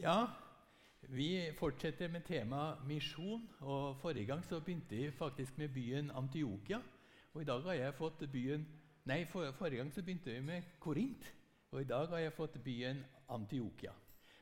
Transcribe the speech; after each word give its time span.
Ja, 0.00 0.26
vi 1.02 1.52
fortsetter 1.58 2.08
med 2.08 2.22
temaet 2.24 2.86
misjon. 2.88 3.42
og 3.60 3.96
Forrige 4.00 4.26
gang 4.26 4.44
så 4.44 4.60
begynte 4.60 4.96
vi 4.96 5.10
faktisk 5.10 5.58
med 5.58 5.68
byen 5.68 6.10
Antiokia. 6.10 6.78
Og 7.34 7.42
i 7.42 7.44
dag 7.44 7.62
har 7.62 7.72
jeg 7.72 7.94
fått 7.94 8.24
byen 8.32 8.66
Nei, 9.04 9.24
for, 9.24 9.52
forrige 9.52 9.76
gang 9.76 9.92
så 9.92 10.02
begynte 10.02 10.32
vi 10.32 10.40
med 10.40 10.62
Korint. 10.80 11.34
Og 11.70 11.80
i 11.80 11.84
dag 11.84 12.08
har 12.08 12.18
jeg 12.18 12.32
fått 12.32 12.56
byen 12.64 13.04
Antiokia. 13.28 13.92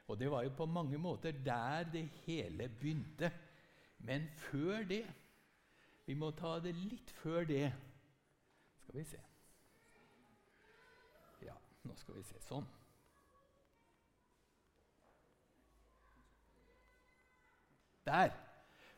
Og 0.06 0.18
det 0.18 0.30
var 0.30 0.42
jo 0.42 0.54
på 0.56 0.66
mange 0.66 0.98
måter 0.98 1.32
der 1.32 1.90
det 1.92 2.08
hele 2.26 2.68
begynte. 2.68 3.32
Men 3.98 4.28
før 4.36 4.84
det 4.84 5.06
Vi 6.06 6.14
må 6.14 6.30
ta 6.30 6.60
det 6.60 6.74
litt 6.74 7.10
før 7.10 7.44
det. 7.44 7.72
Skal 8.78 8.94
vi 8.94 9.04
se. 9.04 9.18
Ja, 11.42 11.54
nå 11.84 11.96
skal 11.96 12.14
vi 12.14 12.22
se. 12.22 12.40
Sånn. 12.46 12.77
Der. 18.08 18.32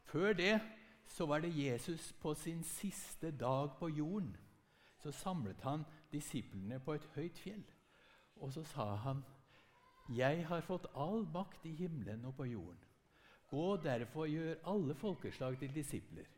Før 0.06 0.32
det 0.32 0.60
så 1.10 1.26
var 1.26 1.42
det 1.42 1.50
Jesus 1.56 2.12
på 2.22 2.34
sin 2.34 2.62
siste 2.62 3.30
dag 3.30 3.70
på 3.78 3.88
jorden. 3.88 4.36
Så 5.02 5.10
samlet 5.12 5.60
han 5.60 5.84
disiplene 6.12 6.78
på 6.80 6.94
et 6.94 7.08
høyt 7.14 7.38
fjell, 7.38 7.64
og 8.36 8.52
så 8.52 8.64
sa 8.64 8.94
han, 8.94 9.24
'Jeg 10.10 10.46
har 10.46 10.60
fått 10.60 10.86
all 10.94 11.26
makt 11.32 11.66
i 11.66 11.74
himmelen 11.74 12.24
og 12.24 12.34
på 12.36 12.44
jorden.' 12.44 12.86
'Gå 13.50 13.76
derfor 13.76 14.20
og 14.20 14.28
gjør 14.28 14.54
alle 14.64 14.94
folkeslag 14.94 15.58
til 15.58 15.74
disipler.' 15.74 16.30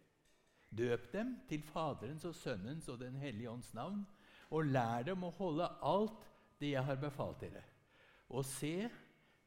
'Døp 0.71 1.13
dem 1.13 1.41
til 1.49 1.63
Faderens 1.63 2.25
og 2.25 2.35
Sønnens 2.35 2.89
og 2.89 3.01
Den 3.01 3.17
hellige 3.17 3.51
ånds 3.51 3.75
navn,' 3.75 4.07
'og 4.51 4.65
lær 4.65 5.03
dem 5.03 5.25
å 5.25 5.31
holde 5.31 5.69
alt 5.83 6.29
det 6.61 6.71
jeg 6.71 6.85
har 6.85 6.97
befalt 6.97 7.41
dere.' 7.41 7.65
'Og 8.29 8.45
se, 8.45 8.91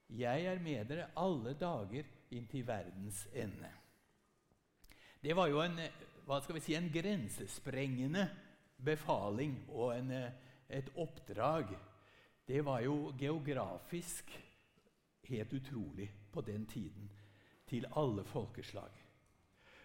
jeg 0.10 0.46
er 0.46 0.60
med 0.60 0.86
dere 0.86 1.10
alle 1.18 1.54
dager 1.54 2.04
inntil 2.32 2.66
verdens 2.68 3.28
ende. 3.34 3.72
Det 5.22 5.36
var 5.36 5.50
jo 5.50 5.62
en, 5.64 5.80
hva 6.26 6.42
skal 6.42 6.58
vi 6.58 6.64
si, 6.66 6.76
en 6.78 6.92
grensesprengende 6.94 8.28
befaling 8.86 9.58
og 9.70 9.96
en, 9.96 10.12
et 10.70 10.92
oppdrag. 10.96 11.76
Det 12.46 12.62
var 12.66 12.84
jo 12.86 13.14
geografisk 13.18 14.30
helt 15.30 15.54
utrolig 15.54 16.12
på 16.32 16.42
den 16.42 16.66
tiden. 16.66 17.10
Til 17.66 17.88
alle 17.98 18.24
folkeslag. 18.24 18.92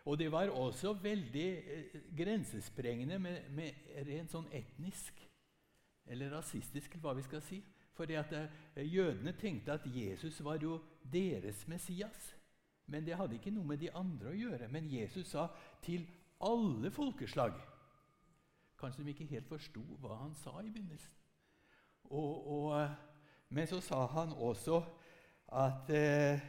Og 0.05 0.19
det 0.19 0.33
var 0.33 0.49
også 0.49 0.93
veldig 0.93 1.49
eh, 1.59 2.01
grensesprengende 2.17 3.19
med, 3.19 3.49
med, 3.51 3.73
rent 4.07 4.33
sånn 4.33 4.49
etnisk 4.53 5.17
eller 6.11 6.33
rasistisk, 6.35 6.93
eller 6.93 7.05
hva 7.05 7.15
vi 7.17 7.25
skal 7.25 7.43
si. 7.45 7.61
Fordi 8.01 8.15
at 8.17 8.33
eh, 8.33 8.95
Jødene 8.95 9.33
tenkte 9.33 9.73
at 9.73 9.83
Jesus 9.85 10.45
var 10.45 10.59
jo 10.63 10.81
deres 11.13 11.69
Messias. 11.69 12.37
Men 12.87 13.05
det 13.07 13.17
hadde 13.17 13.37
ikke 13.37 13.53
noe 13.53 13.69
med 13.69 13.77
de 13.83 13.91
andre 13.93 14.31
å 14.31 14.39
gjøre. 14.39 14.69
Men 14.73 14.89
Jesus 14.89 15.35
sa 15.35 15.51
til 15.85 16.07
alle 16.41 16.89
folkeslag. 16.91 17.59
Kanskje 18.81 19.05
de 19.05 19.13
ikke 19.13 19.29
helt 19.35 19.53
forsto 19.53 19.83
hva 20.01 20.17
han 20.23 20.33
sa 20.41 20.55
i 20.63 20.73
begynnelsen. 20.73 21.13
Og, 22.09 22.49
og, 22.55 22.97
men 23.53 23.69
så 23.69 23.83
sa 23.85 24.01
han 24.15 24.33
også 24.33 24.81
at 25.61 25.93
eh, 25.93 26.41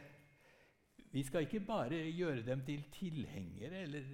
vi 1.12 1.20
skal 1.28 1.44
ikke 1.44 1.66
bare 1.68 2.00
gjøre 2.16 2.46
dem 2.48 2.64
til 2.64 2.88
tilhengere, 2.96 3.84
eller, 3.84 4.08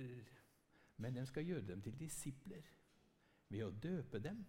men 0.97 1.15
de 1.15 1.27
skal 1.31 1.47
gjøre 1.47 1.71
dem 1.71 1.87
til 1.87 1.95
disipler 2.03 2.67
ved 3.49 3.63
å 3.63 3.71
døpe 3.71 4.19
dem 4.27 4.43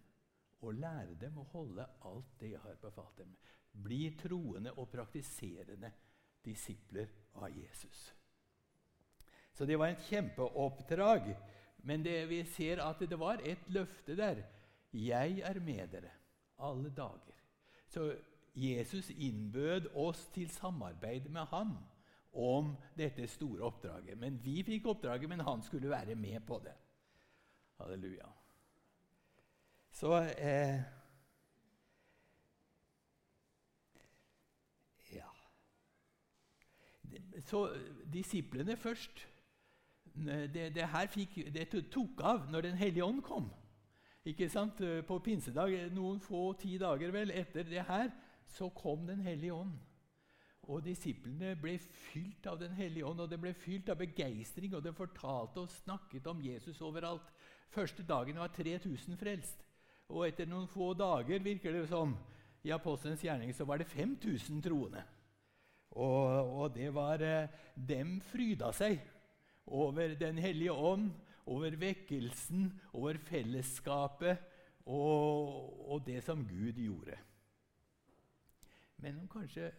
og 0.60 0.74
lære 0.74 1.16
dem 1.20 1.38
å 1.40 1.48
holde 1.52 1.86
alt 2.08 2.38
det 2.40 2.52
jeg 2.54 2.62
har 2.64 2.78
befalt 2.82 3.18
dem. 3.18 3.32
Bli 3.72 4.10
troende 4.18 4.72
og 4.76 4.90
praktiserende 4.92 5.92
disipler 6.44 7.08
av 7.34 7.48
Jesus. 7.54 8.10
Så 9.52 9.66
det 9.66 9.78
var 9.78 9.92
et 9.92 10.06
kjempeoppdrag. 10.08 11.34
Men 11.82 12.04
det, 12.04 12.26
vi 12.28 12.42
ser 12.44 12.82
at 12.84 13.00
det 13.00 13.18
var 13.18 13.40
et 13.44 13.68
løfte 13.68 14.16
der. 14.16 14.42
'Jeg 14.92 15.40
er 15.46 15.60
med 15.60 15.88
dere 15.88 16.10
alle 16.58 16.90
dager'. 16.90 17.38
Så 17.88 18.16
Jesus 18.54 19.10
innbød 19.10 19.86
oss 19.94 20.26
til 20.34 20.50
samarbeid 20.50 21.28
med 21.28 21.46
ham 21.46 21.76
om 22.32 22.76
dette 22.96 23.26
store 23.26 23.62
oppdraget. 23.62 24.18
Men 24.18 24.40
Vi 24.44 24.62
fikk 24.62 24.86
oppdraget, 24.86 25.28
men 25.28 25.40
han 25.40 25.62
skulle 25.62 25.90
være 25.90 26.14
med 26.14 26.40
på 26.46 26.58
det. 26.64 26.74
Halleluja. 27.78 28.26
Så 29.90 30.14
eh, 30.38 30.80
så 37.46 37.64
disiplene 38.12 38.76
først 38.76 39.26
det, 40.14 40.74
det, 40.74 40.86
her 40.90 41.06
fikk, 41.10 41.36
det 41.54 41.68
tok 41.92 42.20
av 42.26 42.48
når 42.50 42.66
Den 42.66 42.78
hellige 42.80 43.04
ånd 43.04 43.22
kom. 43.22 43.46
Ikke 44.26 44.48
sant? 44.52 44.80
På 45.06 45.20
pinsedag, 45.24 45.72
noen 45.94 46.20
få 46.20 46.50
ti 46.60 46.74
dager 46.80 47.12
vel 47.14 47.30
etter 47.32 47.64
det 47.64 47.86
her, 47.88 48.10
så 48.50 48.68
kom 48.74 49.06
Den 49.06 49.22
hellige 49.24 49.54
ånd. 49.54 49.78
Og 50.68 50.84
Disiplene 50.84 51.54
ble 51.56 51.78
fylt 51.78 52.46
av 52.46 52.58
Den 52.60 52.74
hellige 52.76 53.06
ånd, 53.06 53.22
og 53.22 53.30
det 53.30 53.40
ble 53.40 53.54
fylt 53.54 53.88
av 53.88 53.98
begeistring. 54.02 54.74
Og 54.74 54.84
de 54.84 54.92
fortalte 54.92 55.62
og 55.62 55.72
snakket 55.72 56.26
om 56.26 56.42
Jesus 56.44 56.82
overalt. 56.84 57.32
Første 57.70 58.02
dagen 58.02 58.38
var 58.38 58.52
3000 58.52 59.16
frelst. 59.16 59.64
Og 60.10 60.26
etter 60.26 60.48
noen 60.50 60.68
få 60.70 60.92
dager 60.98 61.42
virker 61.42 61.74
det 61.74 61.86
som, 61.90 62.16
i 62.66 62.72
apostelens 62.74 63.22
gjerning 63.24 63.54
så 63.56 63.64
var 63.64 63.80
det 63.80 63.88
5000 63.88 64.60
troende. 64.64 65.02
Og, 65.90 66.50
og 66.60 66.74
det 66.74 66.90
var 66.94 67.22
eh, 67.24 67.48
Dem 67.74 68.18
fryda 68.22 68.70
seg 68.76 69.00
over 69.70 70.14
Den 70.18 70.38
hellige 70.38 70.72
ånd, 70.72 71.10
over 71.50 71.74
vekkelsen, 71.78 72.68
over 72.94 73.18
fellesskapet 73.26 74.38
og, 74.86 75.90
og 75.90 76.04
det 76.06 76.20
som 76.24 76.44
Gud 76.46 76.78
gjorde. 76.78 77.16
Men 79.00 79.18
de 79.18 79.28
kanskje 79.30 79.70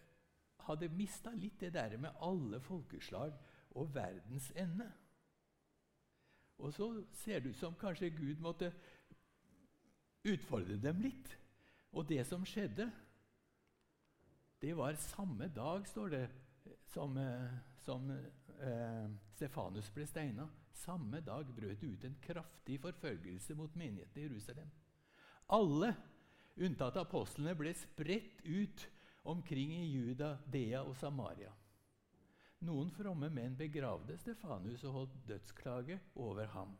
hadde 0.65 0.89
mista 0.95 1.31
litt 1.35 1.59
det 1.61 1.73
der 1.75 1.97
med 2.01 2.17
alle 2.21 2.59
folkeslag 2.63 3.33
og 3.77 3.93
verdens 3.95 4.51
ende. 4.55 4.89
Og 6.61 6.73
så 6.73 6.89
ser 7.23 7.39
det 7.39 7.53
ut 7.53 7.61
som 7.61 7.77
kanskje 7.79 8.11
Gud 8.15 8.41
måtte 8.41 8.71
utfordre 10.27 10.77
dem 10.81 11.01
litt. 11.03 11.31
Og 11.91 12.07
det 12.07 12.23
som 12.27 12.45
skjedde, 12.47 12.87
det 14.61 14.75
var 14.77 14.99
samme 15.01 15.47
dag, 15.51 15.87
står 15.89 16.09
det, 16.13 16.25
som, 16.93 17.17
eh, 17.17 17.53
som 17.81 18.09
eh, 18.11 19.07
Stefanus 19.35 19.89
ble 19.93 20.05
steina. 20.07 20.47
Samme 20.81 21.21
dag 21.25 21.49
brøt 21.49 21.81
det 21.81 21.89
ut 21.89 22.05
en 22.05 22.19
kraftig 22.23 22.79
forfølgelse 22.81 23.55
mot 23.57 23.75
menigheten 23.75 24.21
i 24.21 24.27
Jerusalem. 24.27 24.69
Alle, 25.51 25.95
unntatt 26.61 26.99
apostlene, 27.01 27.55
ble 27.57 27.73
spredt 27.75 28.45
ut 28.45 28.85
omkring 29.23 29.73
i 29.75 29.89
Juda, 29.91 30.37
Dea 30.45 30.83
og 30.85 30.95
Samaria. 30.97 31.51
Noen 32.61 32.91
fromme 32.93 33.31
menn 33.33 33.57
begravde 33.57 34.15
Stefanus 34.21 34.83
og 34.85 34.93
holdt 34.99 35.19
dødsklage 35.27 35.97
over 36.15 36.45
ham. 36.53 36.77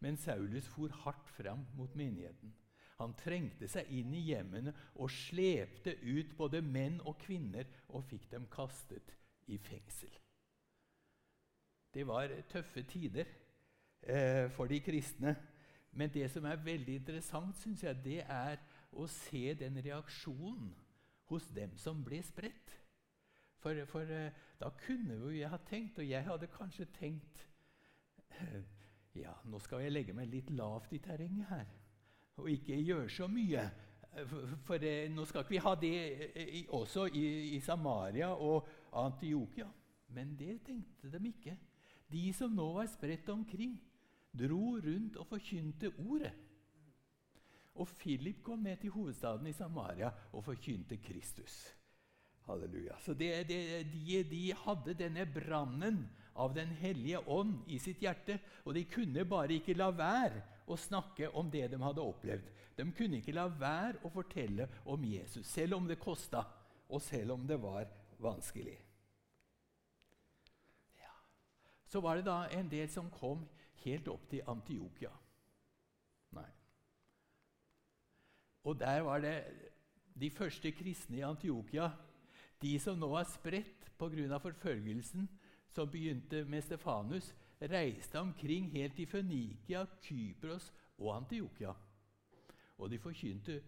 Men 0.00 0.16
Saulus 0.16 0.66
for 0.70 0.92
hardt 1.04 1.28
fram 1.36 1.66
mot 1.76 1.94
menigheten. 1.98 2.54
Han 2.98 3.14
trengte 3.18 3.68
seg 3.70 3.90
inn 3.94 4.14
i 4.14 4.24
hjemmene 4.26 4.72
og 4.98 5.10
slepte 5.14 5.94
ut 6.02 6.34
både 6.38 6.62
menn 6.66 6.98
og 7.06 7.18
kvinner 7.22 7.68
og 7.94 8.06
fikk 8.10 8.26
dem 8.32 8.48
kastet 8.50 9.12
i 9.46 9.58
fengsel. 9.62 10.10
Det 11.94 12.04
var 12.06 12.32
tøffe 12.50 12.82
tider 12.82 13.30
eh, 14.02 14.50
for 14.54 14.66
de 14.70 14.80
kristne. 14.82 15.36
Men 15.92 16.10
det 16.14 16.26
som 16.30 16.44
er 16.44 16.60
veldig 16.62 16.98
interessant, 17.00 17.56
synes 17.56 17.82
jeg, 17.82 18.02
det 18.04 18.20
er 18.22 18.58
å 18.92 19.06
se 19.10 19.54
den 19.58 19.78
reaksjonen 19.84 20.74
hos 21.30 21.48
dem 21.54 21.74
som 21.80 22.02
ble 22.04 22.20
spredt. 22.22 22.74
For, 23.62 23.78
for 23.90 24.10
eh, 24.14 24.34
da 24.60 24.70
kunne 24.84 25.16
jo 25.22 25.32
jeg 25.34 25.50
ha 25.50 25.58
tenkt, 25.70 25.98
og 25.98 26.10
jeg 26.10 26.26
hadde 26.26 26.50
kanskje 26.54 26.86
tenkt 26.98 27.46
Ja, 29.16 29.32
nå 29.48 29.58
skal 29.62 29.86
jeg 29.86 29.94
legge 29.94 30.14
meg 30.14 30.28
litt 30.30 30.50
lavt 30.50 30.92
i 30.92 31.00
terrenget 31.02 31.48
her 31.48 31.68
og 32.38 32.50
ikke 32.50 32.78
gjøre 32.82 33.08
så 33.10 33.28
mye. 33.30 33.64
For, 34.28 34.54
for 34.66 34.84
eh, 34.86 35.06
nå 35.12 35.24
skal 35.28 35.44
ikke 35.44 35.54
vi 35.54 35.62
ha 35.62 35.74
det 35.78 35.92
i, 36.42 36.64
også 36.74 37.06
i, 37.14 37.24
i, 37.54 37.60
Samaria 37.62 38.30
og 38.32 38.66
Antiokia. 38.98 39.68
Men 40.14 40.34
det 40.38 40.62
tenkte 40.66 41.10
de 41.12 41.28
ikke. 41.28 41.54
De 42.08 42.24
som 42.34 42.54
nå 42.54 42.66
var 42.78 42.88
spredt 42.90 43.28
omkring, 43.30 43.76
dro 44.32 44.78
rundt 44.80 45.18
og 45.20 45.28
forkynte 45.28 45.92
ordet. 46.06 46.32
Og 47.78 47.90
Philip 48.00 48.40
kom 48.42 48.64
ned 48.64 48.80
til 48.80 48.90
hovedstaden 48.90 49.46
i 49.46 49.54
Samaria 49.54 50.10
og 50.32 50.42
forkynte 50.44 50.98
Kristus. 51.02 51.60
Halleluja. 52.48 52.96
Så 53.04 53.14
det, 53.14 53.44
det, 53.48 53.60
de, 53.92 54.22
de 54.24 54.42
hadde 54.64 54.96
denne 54.98 55.26
brannen 55.30 56.00
av 56.38 56.54
Den 56.54 56.70
hellige 56.80 57.18
ånd 57.26 57.66
i 57.66 57.78
sitt 57.82 58.02
hjerte. 58.02 58.38
Og 58.64 58.74
de 58.76 58.84
kunne 58.88 59.26
bare 59.28 59.58
ikke 59.58 59.76
la 59.76 59.90
være 59.90 60.42
å 60.68 60.76
snakke 60.78 61.30
om 61.36 61.50
det 61.50 61.66
de 61.72 61.80
hadde 61.82 62.04
opplevd. 62.04 62.50
De 62.78 62.86
kunne 62.94 63.18
ikke 63.18 63.34
la 63.34 63.48
være 63.50 64.04
å 64.06 64.12
fortelle 64.12 64.68
om 64.86 65.04
Jesus, 65.04 65.46
selv 65.50 65.78
om 65.80 65.88
det 65.88 65.98
kosta, 65.98 66.44
og 66.88 67.02
selv 67.02 67.34
om 67.34 67.46
det 67.46 67.58
var 67.60 67.88
vanskelig. 68.22 68.76
Ja. 71.00 71.14
Så 71.90 72.00
var 72.04 72.16
det 72.16 72.28
da 72.28 72.44
en 72.54 72.70
del 72.70 72.86
som 72.92 73.10
kom 73.10 73.42
helt 73.82 74.08
opp 74.12 74.28
til 74.30 74.46
Antiokia. 74.46 75.10
Nei. 76.38 76.48
Og 78.68 78.78
der 78.78 79.02
var 79.06 79.24
det 79.24 79.36
de 80.18 80.30
første 80.34 80.70
kristne 80.74 81.18
i 81.18 81.26
Antiokia, 81.26 81.90
de 82.62 82.72
som 82.82 82.98
nå 82.98 83.10
er 83.18 83.28
spredt 83.30 83.90
pga. 83.98 84.38
forfølgelsen 84.38 85.28
som 85.78 85.90
begynte 85.90 86.42
med 86.44 86.64
Stefanus, 86.66 87.34
reiste 87.60 88.18
omkring 88.18 88.66
helt 88.72 88.98
i 88.98 89.06
Fønikia, 89.06 89.84
Kypros 90.02 90.72
og 90.98 91.16
Antiokia. 91.16 91.74
Og 92.78 92.90
de 92.90 92.98
forkynte 92.98 93.60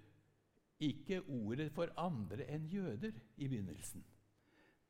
ikke 0.80 1.20
ordet 1.28 1.68
for 1.74 1.92
andre 2.00 2.48
enn 2.50 2.66
jøder 2.66 3.14
i 3.36 3.46
begynnelsen. 3.46 4.02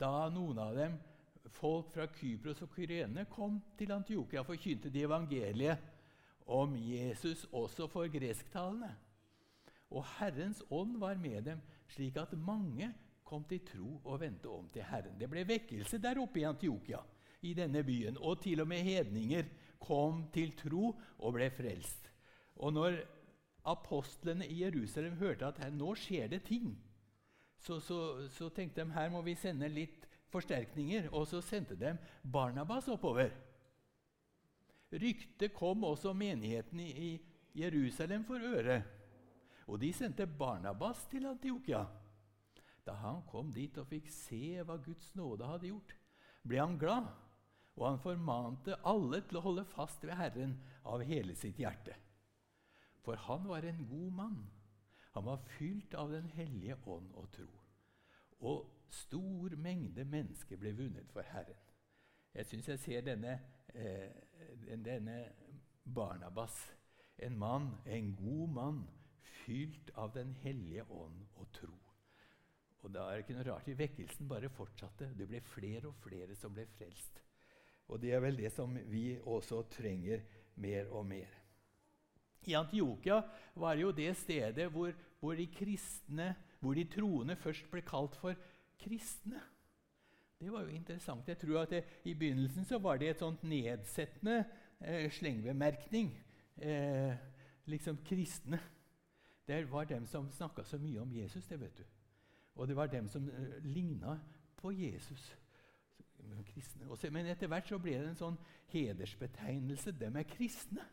Da 0.00 0.31
noen 0.32 0.58
av 0.62 0.72
dem, 0.78 0.96
folk 1.52 1.93
fra 1.93 2.06
Kypros 2.14 2.62
og 2.64 2.72
Kyrene, 2.72 3.26
kom 3.28 3.58
til 3.76 3.93
Antiokia, 3.93 4.44
forkynte 4.46 4.93
de 4.93 5.05
evangeliet 5.05 5.84
om 6.49 6.72
Jesus 6.76 7.44
også 7.52 7.88
for 7.93 8.08
gresktalende. 8.08 8.94
Og 9.90 10.06
Herrens 10.17 10.62
ånd 10.70 10.96
var 11.02 11.20
med 11.20 11.43
dem, 11.52 11.61
slik 11.90 12.17
at 12.17 12.32
mange 12.38 12.94
kom 13.31 13.47
til 13.47 13.62
tro 13.67 14.00
og 14.05 14.21
vendte 14.21 14.50
om 14.50 14.69
til 14.75 14.87
Herren. 14.88 15.17
Det 15.19 15.29
ble 15.31 15.47
vekkelse 15.47 16.00
der 16.03 16.19
oppe 16.19 16.43
i 16.43 16.49
Antiokia, 16.49 17.00
i 17.47 17.55
denne 17.55 17.85
byen. 17.87 18.19
Og 18.19 18.43
til 18.43 18.61
og 18.65 18.69
med 18.69 18.82
hedninger 18.85 19.49
kom 19.81 20.27
til 20.35 20.53
tro 20.59 20.93
og 21.19 21.35
ble 21.38 21.49
frelst. 21.55 22.11
Og 22.61 22.75
når 22.75 22.99
apostlene 23.71 24.47
i 24.49 24.62
Jerusalem 24.65 25.17
hørte 25.21 25.47
at 25.47 25.61
her, 25.62 25.71
nå 25.71 25.94
skjer 25.94 26.29
det 26.32 26.43
ting, 26.49 26.75
så, 27.61 27.79
så, 27.81 28.29
så, 28.32 28.49
tenkte 28.49 28.85
de 28.85 28.93
her 28.94 29.11
må 29.12 29.21
vi 29.23 29.35
sende 29.37 29.69
litt 29.69 30.06
forsterkninger. 30.32 31.11
Og 31.12 31.27
så 31.29 31.43
sendte 31.44 31.77
de 31.77 31.93
Barnabas 32.23 32.88
oppover. 32.88 33.35
Ryktet 34.91 35.53
kom 35.55 35.85
også 35.85 36.12
menigheten 36.17 36.81
i, 36.81 37.19
Jerusalem 37.50 38.23
for 38.25 38.38
øre. 38.38 38.77
Og 39.67 39.81
de 39.82 39.88
sendte 39.93 40.27
Barnabas 40.27 41.03
til 41.11 41.27
Antiokia. 41.27 41.81
Da 42.87 42.94
han 43.03 43.23
kom 43.29 43.50
dit 43.53 43.77
og 43.79 43.88
fikk 43.91 44.09
se 44.12 44.62
hva 44.65 44.79
Guds 44.82 45.12
nåde 45.19 45.49
hadde 45.49 45.71
gjort, 45.71 45.97
ble 46.47 46.61
han 46.61 46.79
glad, 46.81 47.09
og 47.77 47.87
han 47.87 48.00
formante 48.03 48.77
alle 48.88 49.21
til 49.27 49.41
å 49.41 49.44
holde 49.44 49.67
fast 49.73 50.05
ved 50.05 50.17
Herren 50.19 50.56
av 50.88 51.05
hele 51.06 51.37
sitt 51.38 51.61
hjerte. 51.61 51.94
For 53.05 53.21
han 53.29 53.47
var 53.49 53.65
en 53.65 53.87
god 53.88 54.11
mann. 54.12 54.41
Han 55.15 55.25
var 55.27 55.43
fylt 55.56 55.94
av 55.94 56.12
Den 56.12 56.29
hellige 56.37 56.77
ånd 56.87 57.11
og 57.19 57.31
tro. 57.32 57.49
Og 58.41 58.67
stor 58.91 59.56
mengde 59.56 60.05
mennesker 60.05 60.61
ble 60.61 60.73
vunnet 60.77 61.11
for 61.12 61.27
Herren. 61.27 61.59
Jeg 62.35 62.47
syns 62.47 62.69
jeg 62.69 62.79
ser 62.79 63.00
denne, 63.06 63.41
eh, 63.75 64.11
denne 64.85 65.32
Barnabas, 65.85 66.77
en 67.19 67.38
mann, 67.38 67.73
en 67.87 68.15
god 68.17 68.49
mann, 68.49 68.88
fylt 69.23 69.91
av 69.94 70.15
Den 70.15 70.35
hellige 70.35 70.85
ånd 70.91 71.27
og 71.35 71.53
tro. 71.53 71.90
Og 72.81 72.93
da 72.94 73.06
er 73.06 73.19
det 73.19 73.27
ikke 73.27 73.37
noe 73.37 73.49
rart 73.50 73.69
i 73.69 73.77
vekkelsen 73.77 74.29
bare 74.29 74.49
fortsatte. 74.53 75.11
Det 75.17 75.29
ble 75.29 75.43
flere 75.44 75.91
og 75.91 75.99
flere 76.00 76.37
som 76.38 76.55
ble 76.56 76.65
frelst. 76.79 77.21
Og 77.91 78.00
det 78.00 78.15
er 78.15 78.23
vel 78.23 78.38
det 78.38 78.53
som 78.55 78.73
vi 78.88 79.19
også 79.19 79.65
trenger 79.73 80.23
mer 80.62 80.88
og 80.94 81.05
mer. 81.06 81.29
I 82.49 82.56
Antiokia 82.56 83.21
var 83.61 83.77
det 83.77 83.82
jo 83.82 83.93
det 83.93 84.11
stedet 84.17 84.71
hvor, 84.73 84.94
hvor, 85.21 85.37
de 85.37 85.47
kristne, 85.53 86.35
hvor 86.61 86.75
de 86.75 86.87
troende 86.88 87.37
først 87.37 87.69
ble 87.73 87.82
kalt 87.85 88.17
for 88.17 88.38
kristne. 88.81 89.43
Det 90.41 90.49
var 90.53 90.65
jo 90.65 90.73
interessant. 90.73 91.29
Jeg 91.29 91.37
tror 91.38 91.62
at 91.62 91.75
det, 91.75 91.85
I 92.09 92.15
begynnelsen 92.15 92.65
så 92.65 92.79
var 92.81 92.97
det 92.97 93.11
et 93.11 93.21
sånt 93.21 93.43
nedsettende 93.44 94.38
eh, 94.81 95.11
slengbemerkning. 95.12 96.15
Eh, 96.56 97.12
liksom 97.69 98.00
kristne. 98.06 98.61
Det 99.44 99.67
var 99.69 99.85
dem 99.85 100.06
som 100.06 100.31
snakka 100.32 100.65
så 100.65 100.79
mye 100.79 101.00
om 101.03 101.12
Jesus. 101.12 101.44
det 101.44 101.61
vet 101.61 101.77
du. 101.77 101.85
Og 102.55 102.69
det 102.69 102.76
var 102.76 102.87
dem 102.87 103.08
som 103.08 103.29
eh, 103.29 103.58
ligna 103.64 104.19
på 104.56 104.73
Jesus. 104.73 105.37
Kristne. 106.47 107.11
Men 107.11 107.26
etter 107.26 107.49
hvert 107.49 107.69
så 107.69 107.79
ble 107.81 107.97
det 107.97 108.08
en 108.11 108.19
sånn 108.19 108.38
hedersbetegnelse. 108.73 109.93
Dem 109.99 110.17
er 110.20 110.29
kristne. 110.29 110.85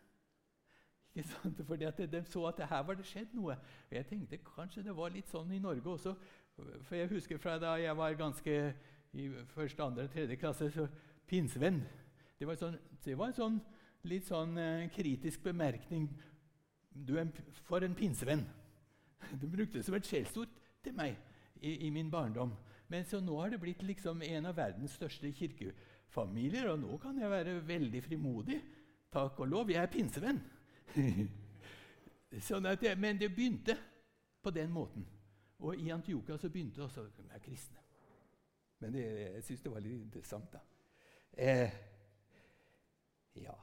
Fordi 1.68 1.88
at 1.88 2.00
de 2.12 2.22
så 2.30 2.46
at 2.48 2.62
her 2.70 2.84
var 2.88 2.98
det 2.98 3.06
skjedd 3.08 3.34
noe. 3.36 3.58
Og 3.90 3.96
jeg 3.96 4.08
tenkte 4.08 4.40
kanskje 4.46 4.86
det 4.86 4.96
var 4.96 5.14
litt 5.14 5.30
sånn 5.32 5.52
i 5.52 5.62
Norge 5.62 5.90
også. 5.90 6.14
For 6.56 6.96
jeg 6.98 7.10
husker 7.12 7.42
fra 7.42 7.58
da 7.62 7.76
jeg 7.82 7.98
var 7.98 8.18
ganske 8.18 8.56
i 9.18 9.28
første, 9.54 9.84
andre, 9.84 10.08
tredje 10.08 10.36
klasse, 10.36 10.70
så 10.72 10.88
pinsevenn. 11.28 11.82
Det 12.40 12.48
var, 12.48 12.58
sånn, 12.60 12.78
det 13.04 13.16
var 13.18 13.32
en 13.32 13.38
sånn, 13.38 13.60
litt 14.08 14.28
sånn 14.28 14.58
eh, 14.62 14.90
kritisk 14.94 15.44
bemerkning. 15.48 16.10
Du 16.92 17.16
er 17.18 17.32
for 17.66 17.86
en 17.86 17.98
pinsevenn. 17.98 18.46
Du 19.42 19.48
brukte 19.50 19.80
det 19.80 19.86
som 19.86 19.96
et 19.98 20.08
skjellsord 20.08 20.52
til 20.86 20.94
meg 20.96 21.18
i, 21.62 21.88
i, 21.88 21.92
min 21.92 22.12
barndom. 22.12 22.54
Men 22.88 23.06
så 23.06 23.20
nå 23.20 23.40
har 23.42 23.52
det 23.52 23.60
blitt 23.62 23.84
liksom 23.84 24.22
en 24.24 24.46
av 24.50 24.56
verdens 24.58 24.96
største 24.96 25.32
kirkefamilier, 25.36 26.70
og 26.72 26.80
nå 26.84 26.98
kan 27.04 27.20
jeg 27.20 27.32
være 27.32 27.58
veldig 27.68 28.04
frimodig. 28.04 28.62
Takk 29.12 29.40
og 29.44 29.52
lov, 29.52 29.72
jeg 29.72 29.82
er 29.84 29.92
pinsevenn. 29.92 30.40
sånn 32.48 32.68
det, 32.80 32.96
men 33.00 33.20
det 33.20 33.32
begynte 33.36 33.78
på 34.44 34.54
den 34.56 34.72
måten. 34.72 35.06
Og 35.66 35.80
i 35.80 35.90
Antioka 35.92 36.38
så 36.38 36.50
begynte 36.54 36.84
også 36.86 37.08
med 37.26 37.42
kristne. 37.44 37.82
Men 38.80 38.94
det, 38.94 39.06
jeg 39.34 39.44
syns 39.44 39.64
det 39.64 39.74
var 39.74 39.82
litt 39.82 40.02
interessant, 40.02 40.52
da. 40.54 40.62
Eh, 41.38 41.74
ja 43.38 43.54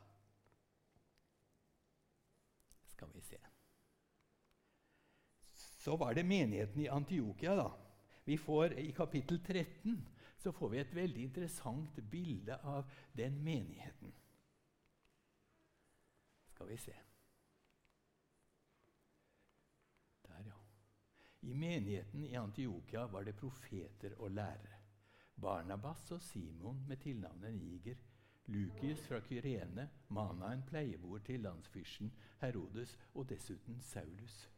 Skal 2.87 3.09
vi 3.15 3.21
se 3.21 3.39
Så 5.55 5.97
var 5.97 6.15
det 6.15 6.23
menigheten 6.25 6.81
i 6.81 6.89
Antiokia, 6.89 7.57
da. 7.57 7.84
Vi 8.25 8.39
får, 8.39 8.73
I 8.79 8.93
kapittel 8.93 9.39
13 9.45 10.07
så 10.39 10.53
får 10.53 10.69
vi 10.69 10.79
et 10.79 10.95
veldig 10.95 11.23
interessant 11.23 11.97
bilde 12.11 12.57
av 12.57 12.91
den 13.13 13.37
menigheten. 13.45 14.13
Skal 16.55 16.69
vi 16.69 16.77
se 16.77 16.95
Der, 20.23 20.41
ja. 20.47 20.61
I 21.41 21.55
menigheten 21.55 22.25
i 22.25 22.37
Antiokia 22.37 23.07
var 23.07 23.25
det 23.25 23.37
profeter 23.37 24.17
og 24.21 24.31
lærere. 24.31 24.81
Barnabas 25.35 26.11
og 26.13 26.23
Simon 26.23 26.85
med 26.89 26.97
tilnavnet 26.97 27.55
Niger, 27.55 27.97
Lukius 28.47 29.07
fra 29.07 29.21
Kyrene, 29.21 29.89
Mana 30.09 30.53
en 30.53 30.63
pleiebord 30.63 31.25
til 31.25 31.41
landsfyrsten 31.41 32.13
Herodes 32.41 32.99
og 33.15 33.29
dessuten 33.29 33.81
Saulus. 33.81 34.54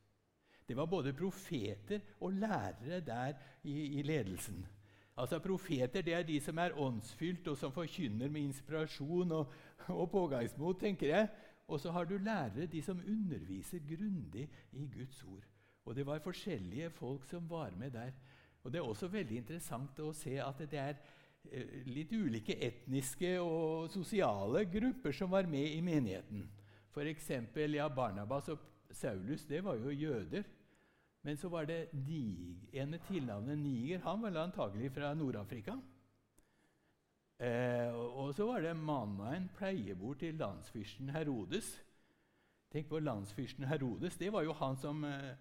Det 0.66 0.76
var 0.76 0.86
både 0.86 1.12
profeter 1.12 2.00
og 2.20 2.32
lærere 2.32 3.00
der 3.00 3.32
i, 3.64 3.98
i 3.98 4.02
ledelsen. 4.02 4.66
Altså 5.16 5.38
Profeter 5.38 6.02
det 6.02 6.14
er 6.14 6.22
de 6.22 6.40
som 6.40 6.58
er 6.58 6.76
åndsfylt, 6.76 7.48
og 7.48 7.56
som 7.56 7.72
forkynner 7.72 8.28
med 8.28 8.40
inspirasjon 8.40 9.32
og, 9.32 9.52
og 9.88 10.10
pågangsmot. 10.10 10.80
tenker 10.80 11.08
jeg. 11.08 11.28
Og 11.68 11.80
så 11.80 11.90
har 11.90 12.04
du 12.04 12.18
lærere, 12.18 12.66
de 12.66 12.82
som 12.82 12.98
underviser 12.98 13.78
grundig 13.78 14.48
i 14.72 14.86
Guds 14.86 15.24
ord. 15.24 15.46
Og 15.84 15.94
det 15.96 16.06
var 16.06 16.18
forskjellige 16.18 16.90
folk 16.90 17.24
som 17.24 17.50
var 17.50 17.70
med 17.78 17.90
der. 17.90 18.10
Og 18.62 18.72
Det 18.72 18.78
er 18.78 18.82
også 18.82 19.06
veldig 19.08 19.36
interessant 19.36 19.98
å 20.02 20.12
se 20.12 20.40
at 20.42 20.58
det 20.58 20.78
er 20.78 20.96
eh, 21.52 21.82
litt 21.86 22.12
ulike 22.12 22.56
etniske 22.58 23.36
og 23.40 23.90
sosiale 23.90 24.64
grupper 24.66 25.12
som 25.12 25.30
var 25.30 25.46
med 25.46 25.70
i 25.70 25.80
menigheten. 25.80 26.48
F.eks. 26.90 27.30
Ja, 27.74 27.88
Barnabas 27.88 28.48
og 28.48 28.58
Saulus 28.90 29.44
det 29.46 29.64
var 29.64 29.78
jo 29.78 29.90
jøder. 29.90 30.42
Men 31.26 31.36
så 31.36 31.50
var 31.50 31.66
det 31.66 31.88
en 31.90 32.90
med 32.90 33.02
tilnavnet 33.08 33.58
Niger. 33.58 34.04
Han 34.04 34.22
var 34.22 34.38
antagelig 34.44 34.92
fra 34.94 35.10
Nord-Afrika. 35.14 35.74
Eh, 37.42 37.90
og 37.92 38.30
så 38.34 38.46
var 38.46 38.62
det 38.62 38.76
Mannaen, 38.78 39.50
pleiebor 39.58 40.14
til 40.14 40.38
landsfyrsten 40.38 41.10
Herodes. 41.10 41.72
Tenk 42.72 42.88
på 42.88 43.02
landsfyrsten 43.02 43.66
Herodes. 43.66 44.16
Det 44.16 44.30
var 44.32 44.46
jo 44.46 44.54
han 44.56 44.78
som 44.78 45.04
eh, 45.04 45.34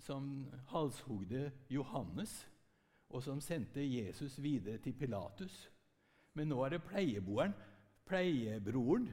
som 0.00 0.46
halshogde 0.72 1.50
Johannes, 1.70 2.48
og 3.08 3.22
som 3.24 3.40
sendte 3.40 3.82
Jesus 3.82 4.38
videre 4.42 4.78
til 4.78 4.92
Pilatus. 4.92 5.68
Men 6.36 6.52
nå 6.52 6.60
er 6.64 6.76
det 6.76 6.84
pleieboeren, 6.86 7.54
pleiebroren. 8.06 9.08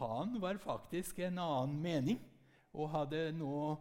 Han 0.00 0.40
var 0.40 0.58
faktisk 0.60 1.18
en 1.24 1.38
annen 1.38 1.76
mening 1.82 2.20
og 2.76 2.90
hadde 2.92 3.30
nå 3.36 3.76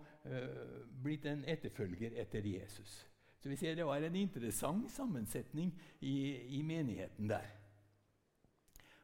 blitt 1.04 1.26
en 1.30 1.44
etterfølger 1.46 2.16
etter 2.22 2.48
Jesus. 2.50 3.04
Så 3.40 3.50
vi 3.50 3.56
ser 3.56 3.76
Det 3.76 3.86
var 3.86 4.02
en 4.02 4.16
interessant 4.16 4.92
sammensetning 4.92 5.74
i, 6.02 6.16
i 6.58 6.62
menigheten 6.62 7.30
der. 7.30 7.46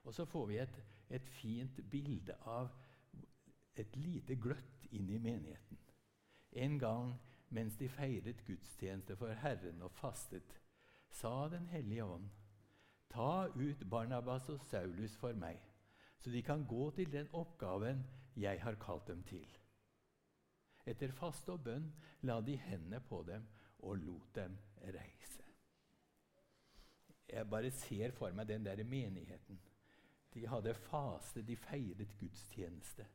Og 0.03 0.13
så 0.13 0.25
får 0.25 0.45
vi 0.45 0.57
et, 0.57 0.79
et 1.09 1.29
fint 1.29 1.81
bilde 1.91 2.35
av 2.45 2.71
et 3.75 3.95
lite 3.95 4.35
gløtt 4.35 4.87
inn 4.91 5.09
i 5.09 5.19
menigheten. 5.21 5.77
En 6.51 6.79
gang 6.79 7.13
mens 7.51 7.77
de 7.77 7.89
feiret 7.89 8.45
gudstjeneste 8.47 9.15
for 9.19 9.35
Herren 9.43 9.81
og 9.81 9.91
fastet, 9.91 10.57
sa 11.11 11.49
Den 11.51 11.67
hellige 11.67 12.03
ånd, 12.03 12.29
ta 13.09 13.47
ut 13.55 13.89
Barnabas 13.89 14.49
og 14.49 14.59
Saulus 14.59 15.17
for 15.19 15.33
meg, 15.33 15.59
så 16.17 16.31
de 16.31 16.41
kan 16.41 16.65
gå 16.65 16.91
til 16.95 17.11
den 17.11 17.27
oppgaven 17.33 18.05
jeg 18.35 18.61
har 18.61 18.79
kalt 18.79 19.07
dem 19.07 19.23
til. 19.23 19.60
Etter 20.85 21.13
faste 21.13 21.53
og 21.53 21.63
bønn 21.65 21.91
la 22.27 22.39
de 22.41 22.55
hendene 22.57 23.01
på 23.05 23.21
dem 23.27 23.45
og 23.81 23.97
lot 24.01 24.35
dem 24.35 24.57
reise. 24.81 25.45
Jeg 27.31 27.49
bare 27.49 27.71
ser 27.71 28.11
for 28.11 28.33
meg 28.35 28.47
den 28.47 28.65
der 28.65 28.83
menigheten. 28.83 29.59
De 30.33 30.47
hadde 30.47 30.73
faste, 30.73 31.43
de 31.43 31.55
feiret 31.55 32.17
gudstjeneste. 32.19 33.05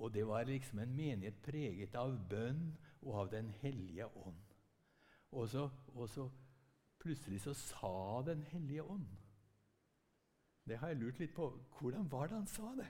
Og 0.00 0.14
det 0.14 0.26
var 0.26 0.44
liksom 0.44 0.78
en 0.78 0.94
menighet 0.96 1.42
preget 1.44 1.94
av 1.94 2.14
bønn 2.28 2.70
og 3.02 3.18
av 3.20 3.30
Den 3.32 3.50
hellige 3.60 4.06
ånd. 4.16 4.40
Og 5.32 5.48
så, 5.48 5.68
og 5.94 6.08
så 6.08 6.30
plutselig 6.98 7.40
så 7.40 7.54
sa 7.54 8.22
Den 8.26 8.42
hellige 8.42 8.82
ånd 8.82 9.06
Det 10.64 10.78
har 10.78 10.88
jeg 10.88 10.96
lurt 10.96 11.18
litt 11.18 11.34
på. 11.34 11.50
Hvordan 11.78 12.10
var 12.12 12.26
det 12.26 12.36
han 12.36 12.46
sa 12.46 12.74
det? 12.78 12.88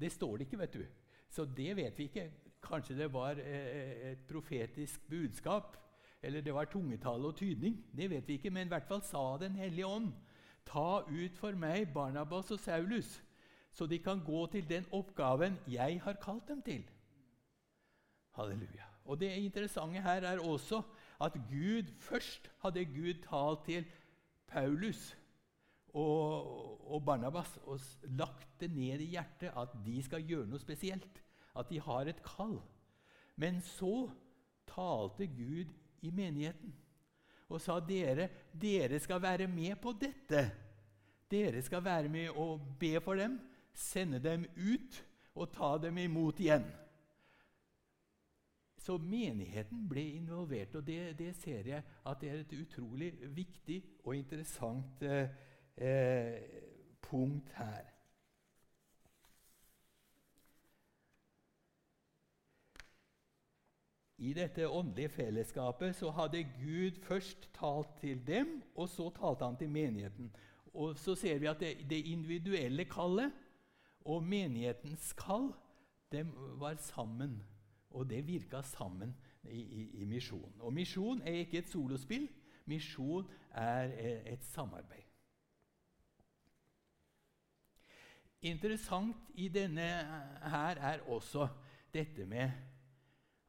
Det 0.00 0.12
står 0.12 0.36
det 0.36 0.46
ikke, 0.46 0.58
vet 0.58 0.74
du. 0.74 0.84
Så 1.30 1.44
det 1.44 1.76
vet 1.76 1.98
vi 1.98 2.08
ikke. 2.10 2.30
Kanskje 2.62 2.96
det 2.98 3.12
var 3.12 3.38
eh, 3.40 4.12
et 4.12 4.26
profetisk 4.28 5.08
budskap, 5.08 5.76
eller 6.22 6.40
det 6.40 6.54
var 6.54 6.64
tungetale 6.64 7.30
og 7.30 7.36
tydning. 7.36 7.78
Det 7.96 8.10
vet 8.10 8.28
vi 8.28 8.36
ikke, 8.36 8.50
men 8.50 8.66
i 8.68 8.72
hvert 8.74 8.88
fall 8.88 9.02
sa 9.02 9.38
Den 9.40 9.56
hellige 9.56 9.86
ånd. 9.86 10.12
Ta 10.66 11.02
ut 11.08 11.38
for 11.38 11.56
meg 11.56 11.92
Barnabas 11.94 12.50
og 12.50 12.60
Saulus, 12.60 13.22
så 13.72 13.86
de 13.86 13.98
kan 13.98 14.20
gå 14.24 14.46
til 14.46 14.68
den 14.68 14.86
oppgaven 14.92 15.56
jeg 15.66 16.00
har 16.04 16.18
kalt 16.22 16.48
dem 16.48 16.62
til. 16.62 16.84
Halleluja. 18.36 18.84
Og 19.04 19.20
Det 19.20 19.36
interessante 19.36 20.02
her 20.02 20.22
er 20.22 20.38
også 20.38 20.82
at 21.20 21.32
Gud 21.32 21.82
først 21.98 22.50
hadde 22.62 22.84
Gud 22.84 23.14
talt 23.22 23.64
til 23.64 23.84
Paulus 24.46 25.16
og, 25.94 26.92
og 26.92 27.04
Barnabas 27.04 27.56
og 27.66 27.80
lagt 28.18 28.60
det 28.60 28.70
ned 28.70 29.02
i 29.02 29.12
hjertet 29.16 29.56
at 29.56 29.74
de 29.84 29.96
skal 30.06 30.26
gjøre 30.26 30.48
noe 30.50 30.62
spesielt. 30.62 31.22
At 31.58 31.70
de 31.70 31.80
har 31.82 32.06
et 32.06 32.20
kall. 32.22 32.60
Men 33.40 33.58
så 33.64 34.08
talte 34.70 35.26
Gud 35.26 35.72
i 36.06 36.12
menigheten 36.14 36.76
og 37.50 37.58
sa 37.58 37.80
dere, 37.82 38.28
dere 38.54 39.00
skal 39.02 39.22
være 39.22 39.48
med 39.50 39.74
på 39.82 39.92
dette. 39.98 40.44
Dere 41.30 41.62
skal 41.62 41.82
være 41.84 42.08
med 42.08 42.36
og 42.38 42.60
be 42.78 42.92
for 43.02 43.18
dem, 43.18 43.40
sende 43.74 44.20
dem 44.22 44.44
ut 44.54 45.00
og 45.34 45.50
ta 45.54 45.72
dem 45.82 45.98
imot 45.98 46.38
igjen. 46.42 46.68
Så 48.80 48.96
menigheten 49.02 49.82
ble 49.90 50.06
involvert, 50.16 50.74
og 50.78 50.86
det, 50.86 51.18
det, 51.18 51.34
ser 51.36 51.66
jeg 51.68 51.82
at 51.82 52.20
det 52.22 52.30
er 52.30 52.38
et 52.40 52.54
utrolig 52.62 53.10
viktig 53.36 53.82
og 54.04 54.16
interessant 54.16 55.02
eh, 55.04 55.28
eh, 55.76 56.42
punkt 57.02 57.52
her. 57.52 57.90
I 64.20 64.32
dette 64.36 64.68
åndelige 64.68 65.08
fellesskapet 65.08 65.94
så 65.96 66.10
hadde 66.12 66.42
Gud 66.44 66.98
først 67.02 67.48
talt 67.56 67.88
til 68.00 68.20
dem, 68.26 68.62
og 68.76 68.88
så 68.88 69.08
talte 69.16 69.44
han 69.44 69.56
til 69.56 69.70
menigheten. 69.70 70.28
Og 70.74 70.98
Så 70.98 71.14
ser 71.14 71.38
vi 71.38 71.46
at 71.46 71.60
det, 71.60 71.86
det 71.90 72.06
individuelle 72.06 72.84
kallet 72.84 73.32
og 74.04 74.22
menighetens 74.24 75.12
kall 75.12 75.52
dem 76.12 76.32
var 76.60 76.76
sammen. 76.76 77.42
Og 77.90 78.10
det 78.10 78.26
virka 78.26 78.62
sammen 78.62 79.16
i, 79.44 79.60
i, 79.60 80.02
i 80.02 80.04
misjon. 80.04 80.52
Og 80.58 80.72
misjon 80.72 81.22
er 81.22 81.32
ikke 81.32 81.58
et 81.58 81.68
solospill. 81.68 82.28
Misjon 82.66 83.26
er 83.50 83.90
et 84.26 84.44
samarbeid. 84.44 85.09
Interessant 88.42 89.16
i 89.36 89.48
denne 89.52 89.86
her 90.48 90.78
er 90.80 91.02
også 91.12 91.48
dette 91.92 92.24
med 92.26 92.50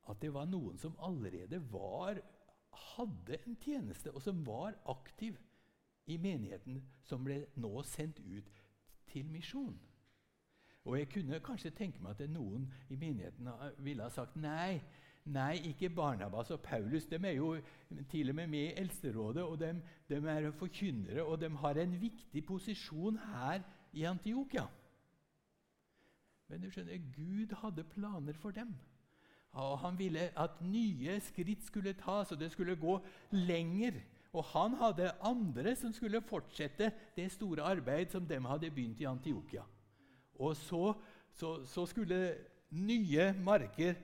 at 0.10 0.20
det 0.22 0.34
var 0.34 0.50
noen 0.50 0.78
som 0.78 0.98
allerede 1.00 1.62
var, 1.72 2.20
hadde 2.72 3.38
en 3.48 3.56
tjeneste, 3.62 4.12
og 4.12 4.22
som 4.22 4.42
var 4.46 4.76
aktiv 4.92 5.38
i 6.12 6.18
menigheten, 6.18 6.82
som 7.08 7.24
ble 7.24 7.46
nå 7.56 7.84
sendt 7.88 8.20
ut 8.20 8.50
til 9.08 9.30
misjon. 9.32 9.80
Og 10.86 10.98
Jeg 10.98 11.10
kunne 11.14 11.40
kanskje 11.40 11.72
tenke 11.78 12.02
meg 12.02 12.18
at 12.18 12.30
noen 12.30 12.66
i 12.90 12.98
menigheten 12.98 13.48
ville 13.86 14.04
ha 14.04 14.10
sagt 14.10 14.36
nei. 14.36 14.82
Nei, 15.30 15.62
ikke 15.70 15.92
Barnabas 15.94 16.50
og 16.52 16.64
Paulus. 16.66 17.06
De 17.06 17.20
er 17.22 17.38
jo 17.38 17.54
til 18.10 18.30
og 18.30 18.36
med 18.36 18.48
med 18.48 18.60
i 18.60 18.74
Eldsterådet, 18.82 19.44
og 19.44 19.60
de, 19.60 19.76
de 20.10 20.16
er 20.16 20.52
forkynnere, 20.52 21.24
og 21.24 21.40
de 21.42 21.50
har 21.62 21.78
en 21.78 22.02
viktig 22.02 22.46
posisjon 22.46 23.20
her 23.30 23.62
i 23.94 24.04
Antiokia. 24.04 24.66
Men 26.51 26.62
du 26.62 26.70
skjønner, 26.72 27.00
Gud 27.15 27.55
hadde 27.62 27.88
planer 27.96 28.36
for 28.39 28.51
dem. 28.55 28.74
Og 29.51 29.79
Han 29.79 29.98
ville 30.00 30.29
at 30.39 30.62
nye 30.63 31.17
skritt 31.24 31.63
skulle 31.65 31.96
tas, 32.00 32.31
og 32.31 32.39
det 32.39 32.51
skulle 32.51 32.75
gå 32.79 33.00
lenger. 33.31 34.01
Og 34.34 34.46
han 34.53 34.77
hadde 34.79 35.12
andre 35.27 35.75
som 35.75 35.91
skulle 35.93 36.22
fortsette 36.24 36.91
det 37.15 37.27
store 37.34 37.65
arbeid 37.67 38.13
som 38.13 38.27
de 38.27 38.39
hadde 38.39 38.72
begynt 38.72 39.01
i 39.03 39.10
Antiokia. 39.10 39.63
Og 40.39 40.55
så, 40.55 40.93
så, 41.34 41.65
så 41.65 41.86
skulle 41.86 42.36
nye 42.72 43.34
marker 43.43 44.00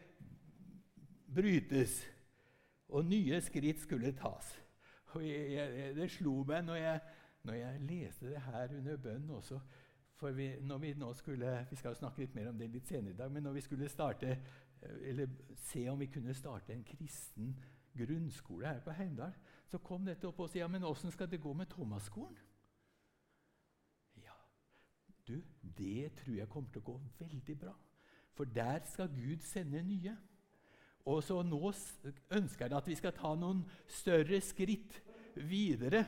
brytes, 1.35 2.01
og 2.89 3.05
nye 3.05 3.39
skritt 3.41 3.79
skulle 3.79 4.11
tas. 4.15 4.51
Og 5.15 5.23
jeg, 5.27 5.51
jeg, 5.53 5.95
det 5.95 6.11
slo 6.11 6.41
meg 6.47 6.65
når 6.67 6.75
jeg, 6.81 6.99
når 7.47 7.53
jeg, 7.53 7.81
leste 7.87 8.29
det 8.31 8.43
her 8.49 8.75
under 8.77 8.97
bønn 8.97 9.29
også. 9.39 9.59
For 10.17 10.33
vi, 10.33 10.49
når 10.65 10.77
vi 10.81 10.93
nå 10.97 11.11
skulle, 11.13 11.51
vi 11.69 11.77
skal 11.77 11.95
snakke 11.95 12.23
litt 12.23 12.35
mer 12.35 12.49
om 12.49 12.57
det 12.57 12.71
litt 12.73 12.89
senere 12.89 13.13
i 13.13 13.17
dag, 13.17 13.31
men 13.31 13.45
når 13.45 13.59
vi 13.59 13.65
skulle 13.67 13.89
starte, 13.89 14.37
eller 14.81 15.29
se 15.69 15.83
om 15.89 15.99
vi 15.99 16.09
kunne 16.09 16.33
starte 16.33 16.73
en 16.73 16.85
kristen 16.87 17.53
grunnskole 17.97 18.67
her 18.67 18.81
på 18.85 18.95
Heimdal, 18.97 19.33
så 19.69 19.77
kom 19.77 20.05
dette 20.05 20.27
opp 20.29 20.39
og 20.41 20.49
sa 20.49 20.61
ja, 20.63 20.69
men 20.71 20.85
åssen 20.87 21.13
skal 21.13 21.29
det 21.29 21.41
gå 21.43 21.53
med 21.53 21.69
Thomas-skolen? 21.69 22.37
Du, 25.27 25.41
det 25.77 26.13
tror 26.21 26.37
jeg 26.37 26.47
kommer 26.49 26.71
til 26.71 26.81
å 26.81 26.87
gå 26.87 26.97
veldig 27.19 27.55
bra. 27.59 27.73
For 28.37 28.47
der 28.47 28.79
skal 28.87 29.11
Gud 29.11 29.43
sende 29.43 29.81
nye. 29.83 30.13
Og 31.07 31.19
så 31.23 31.41
nå 31.43 31.59
ønsker 32.35 32.67
han 32.67 32.77
at 32.77 32.87
vi 32.87 32.95
skal 32.99 33.15
ta 33.15 33.33
noen 33.35 33.63
større 33.91 34.39
skritt 34.43 34.99
videre 35.35 36.05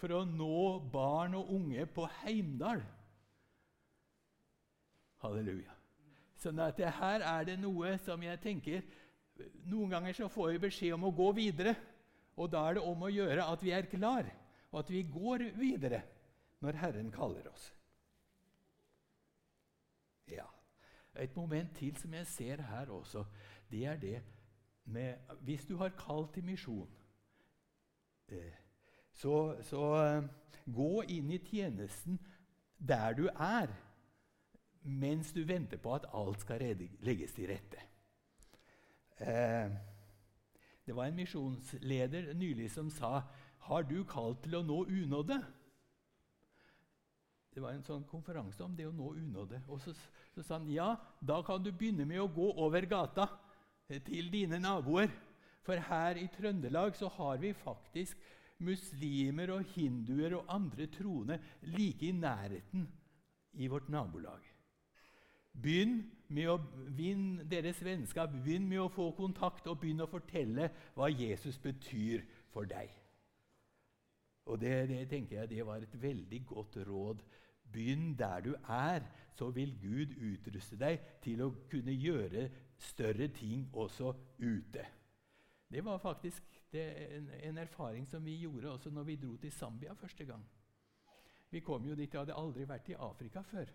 for 0.00 0.14
å 0.16 0.24
nå 0.28 0.78
barn 0.92 1.36
og 1.38 1.52
unge 1.56 1.84
på 1.92 2.08
Heimdal. 2.22 2.82
Halleluja. 5.22 5.74
Sånn 6.42 6.58
at 6.62 6.80
her 6.98 7.22
er 7.22 7.46
det 7.46 7.58
noe 7.62 7.96
som 8.02 8.22
jeg 8.24 8.40
tenker 8.42 8.84
Noen 9.66 9.90
ganger 9.90 10.14
så 10.14 10.26
får 10.30 10.50
vi 10.52 10.62
beskjed 10.66 10.94
om 10.94 11.06
å 11.08 11.14
gå 11.16 11.30
videre. 11.34 11.72
Og 12.36 12.50
da 12.52 12.66
er 12.68 12.76
det 12.76 12.82
om 12.86 13.04
å 13.04 13.10
gjøre 13.10 13.46
at 13.48 13.62
vi 13.64 13.72
er 13.74 13.88
klar, 13.90 14.28
og 14.70 14.76
at 14.82 14.90
vi 14.92 15.00
går 15.08 15.46
videre 15.56 16.02
når 16.62 16.78
Herren 16.80 17.08
kaller 17.12 17.48
oss. 17.50 17.64
Ja. 20.30 20.46
Et 21.16 21.34
moment 21.36 21.72
til 21.76 21.96
som 22.00 22.14
jeg 22.14 22.28
ser 22.30 22.62
her 22.68 22.92
også, 22.92 23.24
det 23.72 23.84
er 23.88 23.98
det 24.00 24.22
med 24.84 25.14
Hvis 25.40 25.66
du 25.66 25.76
har 25.76 25.92
kalt 25.94 26.32
til 26.34 26.44
misjon, 26.44 26.88
eh, 28.28 28.56
så, 29.12 29.56
så 29.62 29.82
eh, 30.02 30.24
gå 30.66 31.02
inn 31.02 31.30
i 31.30 31.38
tjenesten 31.38 32.18
der 32.78 33.14
du 33.14 33.28
er, 33.28 33.70
mens 34.82 35.32
du 35.32 35.44
venter 35.46 35.80
på 35.82 35.94
at 35.94 36.08
alt 36.12 36.42
skal 36.42 36.62
legges 37.06 37.34
til 37.36 37.50
rette. 37.52 37.88
Eh, 39.22 39.70
det 40.86 40.94
var 40.96 41.06
en 41.06 41.18
misjonsleder 41.18 42.32
nylig 42.34 42.70
som 42.74 42.90
sa 42.90 43.20
har 43.68 43.84
du 43.86 44.00
kalt 44.08 44.42
til 44.42 44.58
å 44.58 44.64
nå 44.66 44.80
unådde? 44.90 45.38
Det 47.52 47.60
var 47.60 47.76
en 47.76 47.84
sånn 47.84 48.04
konferanse 48.08 48.62
om 48.64 48.74
det 48.74 48.88
å 48.88 48.94
nå 48.96 49.12
unåde. 49.20 49.60
Og 49.68 49.78
så, 49.84 49.92
så, 50.32 50.42
sa 50.42 50.56
han 50.56 50.70
ja, 50.72 50.94
da 51.20 51.42
kan 51.46 51.62
du 51.62 51.70
begynne 51.70 52.06
med 52.08 52.22
å 52.22 52.30
gå 52.32 52.48
over 52.64 52.86
gata 52.88 53.28
til 54.08 54.32
dine 54.32 54.58
naboer. 54.62 55.12
For 55.62 55.78
her 55.78 56.18
i 56.18 56.26
Trøndelag 56.32 56.96
så 56.98 57.12
har 57.20 57.38
vi 57.42 57.52
faktisk 57.54 58.18
muslimer 58.62 59.52
og 59.54 59.68
hinduer 59.76 60.38
og 60.38 60.50
andre 60.50 60.88
troende 60.90 61.38
like 61.76 62.08
i 62.08 62.16
nærheten 62.16 62.88
i 63.62 63.68
vårt 63.70 63.92
nabolag. 63.92 64.51
Begynn 65.52 66.00
med 66.32 66.48
å 66.48 66.56
vinne 66.96 67.44
deres 67.48 67.82
vennskap, 67.84 68.32
begynn 68.44 68.68
med 68.70 68.80
å 68.80 68.90
få 68.92 69.10
kontakt 69.16 69.66
og 69.68 69.78
begynn 69.82 70.00
å 70.04 70.08
fortelle 70.10 70.70
hva 70.96 71.10
Jesus 71.12 71.58
betyr 71.60 72.24
for 72.54 72.68
deg. 72.68 72.88
Og 74.48 74.58
det, 74.58 74.88
det 74.90 75.04
tenker 75.10 75.42
jeg 75.42 75.52
det 75.52 75.66
var 75.66 75.84
et 75.84 76.02
veldig 76.02 76.40
godt 76.48 76.80
råd 76.88 77.22
Begynn 77.72 78.18
der 78.18 78.40
du 78.40 78.54
er, 78.68 79.00
så 79.32 79.50
vil 79.50 79.78
Gud 79.80 80.16
utruste 80.20 80.76
deg 80.76 80.98
til 81.24 81.40
å 81.40 81.52
kunne 81.70 81.94
gjøre 81.96 82.48
større 82.76 83.28
ting 83.32 83.68
også 83.72 84.12
ute. 84.38 84.84
Det 85.72 85.84
var 85.84 85.98
faktisk 85.98 86.42
det, 86.72 86.84
en, 87.16 87.30
en, 87.42 87.58
erfaring 87.58 88.04
som 88.08 88.24
vi 88.24 88.34
gjorde 88.42 88.70
også 88.70 88.90
når 88.90 89.06
vi 89.08 89.16
dro 89.16 89.36
til 89.40 89.52
Zambia 89.52 89.94
første 89.96 90.24
gang. 90.24 90.44
Vi 91.50 91.60
kom 91.60 91.86
jo 91.86 91.94
dit, 91.94 92.12
Jeg 92.12 92.20
hadde 92.20 92.36
aldri 92.36 92.68
vært 92.68 92.88
i 92.88 92.94
Afrika 92.98 93.40
før. 93.40 93.72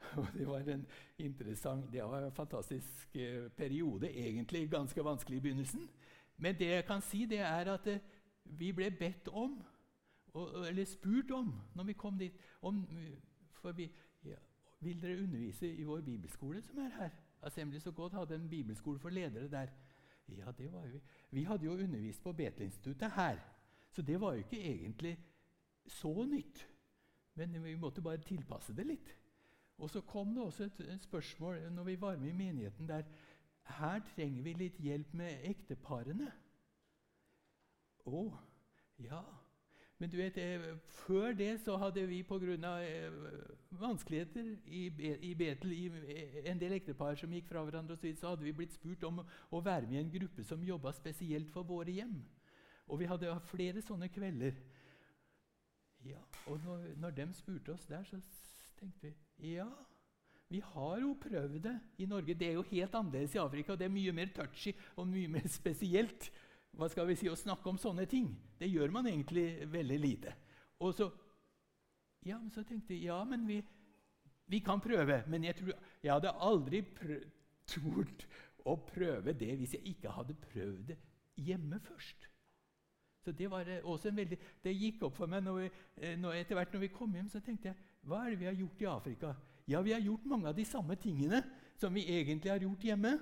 Og 0.16 0.26
det 0.34 0.46
var 0.48 0.58
en 0.58 0.86
interessant, 1.18 1.92
det 1.92 2.02
var 2.02 2.24
en 2.24 2.32
fantastisk 2.32 3.16
eh, 3.16 3.48
periode. 3.56 4.10
Egentlig 4.10 4.70
ganske 4.70 5.04
vanskelig 5.04 5.36
i 5.36 5.40
begynnelsen. 5.40 5.88
Men 6.36 6.58
det 6.58 6.66
jeg 6.66 6.84
kan 6.84 7.00
si, 7.00 7.26
det 7.26 7.38
er 7.38 7.74
at 7.74 7.86
eh, 7.86 8.00
vi 8.44 8.72
ble 8.72 8.90
bedt 8.90 9.28
om, 9.28 9.60
eller 10.68 10.84
spurt 10.84 11.30
om, 11.30 11.52
når 11.74 11.84
vi 11.84 11.92
kom 11.92 12.18
dit 12.18 12.36
om, 12.62 12.86
for 13.52 13.72
vi, 13.72 13.90
ja, 14.24 14.36
Vil 14.80 15.02
dere 15.02 15.22
undervise 15.22 15.74
i 15.76 15.84
vår 15.84 16.00
bibelskole 16.00 16.62
som 16.62 16.78
er 16.78 16.90
her? 16.96 17.10
Assembly 17.42 17.78
så 17.78 17.90
godt 17.90 18.12
hadde 18.12 18.34
en 18.34 18.48
bibelskole 18.48 18.98
for 18.98 19.10
ledere 19.10 19.48
der. 19.50 19.68
Ja, 20.28 20.52
det 20.58 20.72
var 20.72 20.86
vi. 20.86 21.00
Vi 21.30 21.42
hadde 21.42 21.64
jo 21.64 21.72
undervist 21.72 22.22
på 22.22 22.32
Betelinstituttet 22.32 23.10
her, 23.10 23.38
så 23.90 24.02
det 24.02 24.20
var 24.20 24.32
jo 24.32 24.38
ikke 24.38 24.62
egentlig 24.62 25.18
så 25.86 26.24
nytt. 26.24 26.68
Men 27.34 27.64
vi 27.64 27.74
måtte 27.74 28.02
bare 28.02 28.18
tilpasse 28.18 28.76
det 28.76 28.86
litt. 28.86 29.16
Og 29.80 29.90
så 29.90 30.00
kom 30.04 30.34
det 30.34 30.44
også 30.44 30.64
et, 30.68 30.80
et 30.92 31.02
spørsmål 31.02 31.60
når 31.72 31.84
vi 31.84 32.00
var 32.00 32.16
med 32.16 32.28
i 32.28 32.36
menigheten 32.36 32.88
der. 32.88 33.02
Her 33.78 34.00
trenger 34.14 34.42
vi 34.42 34.52
litt 34.52 34.80
hjelp 34.82 35.12
med 35.16 35.44
ekteparene. 35.48 36.28
Å, 38.06 38.24
ja. 39.00 39.22
Men 40.00 40.10
du 40.10 40.16
vet, 40.16 40.36
eh, 40.40 40.66
før 41.04 41.32
det 41.36 41.60
så 41.60 41.76
hadde 41.76 42.06
vi 42.08 42.22
pga. 42.24 42.72
Eh, 42.82 43.12
vanskeligheter 43.80 44.56
i, 44.66 45.34
Betel, 45.38 45.72
i, 45.72 45.86
eh, 45.86 46.50
en 46.50 46.60
del 46.60 46.72
ektepar 46.72 47.16
som 47.20 47.32
gikk 47.32 47.48
fra 47.48 47.62
hverandre, 47.64 47.92
og 47.92 47.98
så, 47.98 48.28
hadde 48.28 48.44
vi 48.44 48.52
blitt 48.56 48.72
spurt 48.72 49.04
om 49.04 49.20
å 49.50 49.60
være 49.60 49.86
med 49.86 49.98
i 49.98 50.02
en 50.02 50.12
gruppe 50.12 50.44
som 50.44 50.64
jobba 50.64 50.92
spesielt 50.92 51.50
for 51.52 51.62
våre 51.62 51.92
hjem. 51.92 52.16
Og 52.88 52.98
vi 52.98 53.08
hadde 53.08 53.40
flere 53.52 53.82
sånne 53.82 54.08
kvelder. 54.08 54.56
Ja, 56.04 56.20
og 56.46 56.60
når 56.96 57.10
de 57.10 57.32
spurte 57.36 57.72
oss 57.72 57.86
der, 57.86 58.04
så 58.04 58.20
tenkte 58.80 59.06
vi 59.06 59.14
ja, 59.42 59.68
vi 60.50 60.60
har 60.72 60.98
jo 60.98 61.14
prøvd 61.20 61.58
det 61.62 61.76
i 62.02 62.06
Norge. 62.10 62.34
Det 62.34 62.48
er 62.48 62.56
jo 62.58 62.66
helt 62.72 62.94
annerledes 62.94 63.34
i 63.36 63.42
Afrika. 63.42 63.76
Det 63.78 63.86
er 63.86 63.94
mye 63.94 64.14
mer 64.14 64.32
touchy 64.34 64.72
og 64.96 65.06
mye 65.08 65.30
mer 65.30 65.46
spesielt 65.60 66.30
hva 66.78 66.86
skal 66.90 67.08
vi 67.08 67.16
si, 67.18 67.26
å 67.30 67.38
snakke 67.38 67.66
om 67.70 67.78
sånne 67.78 68.06
ting. 68.10 68.28
Det 68.58 68.68
gjør 68.70 68.92
man 68.94 69.08
egentlig 69.10 69.66
veldig 69.70 69.98
lite. 69.98 70.34
Og 70.82 70.94
så, 70.96 71.08
ja, 72.26 72.38
men 72.38 72.50
så 72.54 72.62
tenkte 72.66 72.94
jeg 72.94 73.08
ja, 73.10 73.18
men 73.26 73.46
vi, 73.48 73.58
vi 74.50 74.62
kan 74.64 74.82
prøve. 74.82 75.20
Men 75.30 75.46
jeg, 75.48 75.58
tror, 75.58 75.74
jeg 76.02 76.14
hadde 76.14 76.34
aldri 76.46 76.82
tort 77.70 78.26
å 78.66 78.76
prøve 78.86 79.34
det 79.34 79.54
hvis 79.58 79.76
jeg 79.78 79.94
ikke 79.94 80.14
hadde 80.14 80.38
prøvd 80.50 80.92
det 80.92 80.98
hjemme 81.40 81.80
først. 81.82 82.29
Så 83.24 83.32
Det 83.32 83.50
var 83.50 83.68
eh, 83.68 83.84
også 83.84 84.08
en 84.08 84.16
veldig, 84.16 84.38
det 84.64 84.76
gikk 84.76 85.02
opp 85.02 85.16
for 85.16 85.28
meg 85.28 85.44
når 85.44 85.58
vi, 85.58 85.70
eh, 86.00 86.16
når 86.18 86.38
etter 86.40 86.56
hvert 86.56 86.72
når 86.72 86.80
vi 86.86 86.92
kom 86.94 87.14
hjem. 87.14 87.28
så 87.28 87.40
tenkte 87.40 87.68
jeg, 87.68 87.76
Hva 88.02 88.24
er 88.24 88.30
det 88.30 88.40
vi 88.40 88.48
har 88.48 88.56
gjort 88.56 88.82
i 88.82 88.88
Afrika? 88.88 89.34
Ja, 89.68 89.80
Vi 89.82 89.92
har 89.92 90.00
gjort 90.00 90.24
mange 90.24 90.48
av 90.48 90.56
de 90.56 90.64
samme 90.64 90.96
tingene 90.96 91.42
som 91.76 91.94
vi 91.94 92.06
egentlig 92.08 92.50
har 92.50 92.58
gjort 92.58 92.84
hjemme 92.84 93.18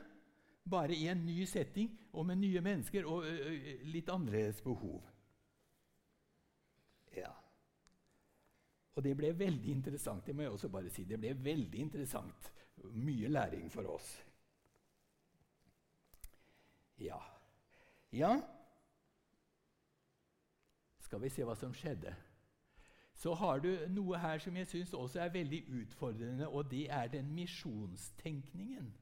bare 0.65 0.95
i 0.95 1.09
en 1.09 1.27
ny 1.27 1.45
setting 1.47 1.91
og 2.13 2.27
med 2.27 2.39
nye 2.39 2.61
mennesker 2.61 3.07
og 3.07 3.25
litt 3.89 4.09
annerledes 4.09 4.61
behov. 4.63 5.03
Ja. 7.17 7.33
Og 8.95 9.05
det 9.05 9.17
ble 9.17 9.33
veldig 9.39 9.71
interessant. 9.71 10.27
Det 10.27 10.35
må 10.35 10.43
jeg 10.43 10.51
også 10.51 10.69
bare 10.69 10.91
si. 10.91 11.05
Det 11.05 11.19
ble 11.21 11.33
veldig 11.35 11.81
interessant. 11.81 12.53
Mye 12.95 13.29
læring 13.29 13.71
for 13.71 13.89
oss. 13.95 14.11
Ja. 16.99 17.19
Ja 18.13 18.58
Skal 21.09 21.23
vi 21.23 21.31
se 21.33 21.45
hva 21.49 21.57
som 21.57 21.73
skjedde. 21.73 22.13
Så 23.17 23.33
har 23.35 23.63
du 23.65 23.71
noe 23.91 24.19
her 24.21 24.39
som 24.45 24.57
jeg 24.61 24.69
syns 24.69 24.93
også 24.95 25.23
er 25.25 25.33
veldig 25.35 25.63
utfordrende, 25.81 26.47
og 26.47 26.69
det 26.71 26.85
er 26.93 27.09
den 27.11 27.33
misjonstenkningen 27.35 28.93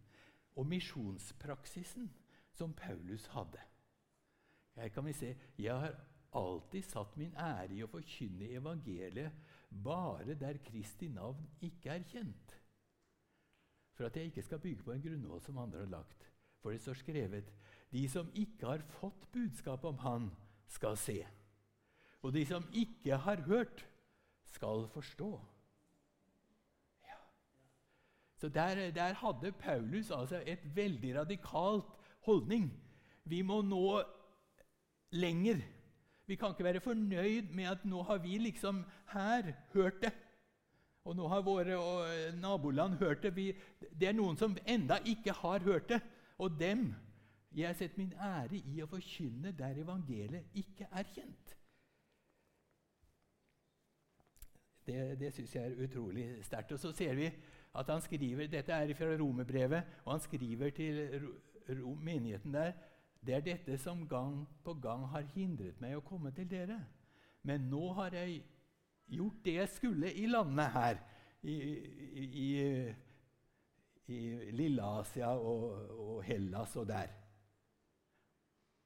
og 0.57 0.69
misjonspraksisen 0.71 2.07
som 2.55 2.73
Paulus 2.79 3.27
hadde. 3.35 3.61
Her 4.77 4.89
kan 4.95 5.05
vi 5.05 5.13
se 5.19 5.35
jeg 5.59 5.75
har 5.75 5.99
alltid 6.37 6.87
satt 6.87 7.17
min 7.21 7.35
ære 7.37 7.75
i 7.75 7.83
å 7.85 7.91
forkynne 7.91 8.49
evangeliet 8.57 9.37
bare 9.85 10.37
der 10.39 10.63
Kristi 10.65 11.09
navn 11.13 11.43
ikke 11.65 11.93
er 11.97 12.07
kjent. 12.09 12.57
For 13.97 14.09
at 14.09 14.17
jeg 14.17 14.31
ikke 14.31 14.45
skal 14.47 14.63
bygge 14.63 14.85
på 14.85 14.95
en 14.95 15.03
grunnvoll 15.03 15.43
som 15.43 15.59
andre 15.59 15.83
har 15.85 15.93
lagt. 15.93 16.29
For 16.63 16.73
det 16.73 16.83
står 16.85 17.01
skrevet 17.01 17.53
de 17.93 18.05
som 18.09 18.31
ikke 18.35 18.69
har 18.69 18.85
fått 19.01 19.29
budskapet 19.33 19.91
om 19.91 19.99
Han, 20.05 20.31
skal 20.69 20.97
se. 20.99 21.21
Og 22.27 22.33
de 22.35 22.43
som 22.47 22.65
ikke 22.75 23.17
har 23.23 23.45
hørt, 23.47 23.85
skal 24.51 24.89
forstå. 24.91 25.31
Så 28.37 28.49
der, 28.49 28.91
der, 28.91 29.15
hadde 29.15 29.53
Paulus 29.53 30.11
altså 30.11 30.43
et 30.47 30.65
veldig 30.77 31.15
radikalt 31.21 31.85
holdning. 32.27 32.69
Vi 33.25 33.43
må 33.43 33.63
nå 33.63 34.03
lenger. 35.11 35.63
Vi 36.27 36.37
kan 36.37 36.51
ikke 36.51 36.65
være 36.65 36.81
fornøyd 36.81 37.55
med 37.55 37.71
at 37.71 37.85
nå 37.85 38.03
har 38.03 38.19
vi 38.19 38.39
liksom 38.39 38.85
her 39.13 39.53
hørt 39.73 40.03
det. 40.03 40.13
Og 41.05 41.17
nå 41.17 41.29
har 41.29 41.47
våre 41.47 41.79
naboland 42.41 42.99
hørt 42.99 43.23
det. 43.23 43.37
Vi, 43.37 43.53
det 44.01 44.09
er 44.09 44.19
noen 44.19 44.37
som 44.37 44.57
enda 44.67 44.99
ikke 45.07 45.33
har 45.33 45.63
hørt 45.65 45.89
det. 45.89 46.01
Og 46.39 46.61
dem 46.61 46.95
Jeg 47.57 47.67
har 47.67 47.75
sett 47.79 47.95
min 47.97 48.13
ære 48.21 48.59
i 48.69 48.83
å 48.85 48.89
forkynne 48.91 49.55
der 49.57 49.79
evangeliet 49.81 50.59
ikke 50.61 50.91
er 50.93 51.07
kjent. 51.15 51.56
Det, 54.87 55.19
det 55.21 55.33
syns 55.35 55.55
jeg 55.57 55.71
er 55.71 55.85
utrolig 55.85 56.27
sterkt. 56.47 56.73
Og 56.73 56.79
så 56.79 56.93
ser 56.95 57.15
vi 57.19 57.31
at 57.77 57.91
han 57.91 58.01
skriver 58.01 58.47
Dette 58.51 58.73
er 58.73 58.95
fra 58.95 59.17
romerbrevet, 59.19 59.83
og 60.05 60.13
han 60.13 60.21
skriver 60.23 60.71
til 60.71 61.01
menigheten 61.99 62.55
der 62.55 62.73
det 63.27 63.35
er 63.35 63.41
dette 63.41 63.79
som 63.79 64.05
gang 64.09 64.45
på 64.65 64.75
gang 64.79 65.07
har 65.11 65.25
hindret 65.35 65.81
meg 65.83 65.97
å 65.97 66.05
komme 66.07 66.31
til 66.35 66.47
dere. 66.51 66.79
Men 67.43 67.67
nå 67.71 67.89
har 67.99 68.15
jeg 68.15 68.39
gjort 69.11 69.43
det 69.45 69.55
jeg 69.57 69.73
skulle 69.75 70.13
i 70.15 70.29
landene 70.31 70.67
her, 70.75 71.01
i, 71.43 71.57
i, 72.23 72.49
i 74.15 74.21
Lille-Asia 74.55 75.33
og, 75.35 75.65
og, 75.97 76.21
Hellas 76.27 76.77
og 76.77 76.87
der. 76.91 77.11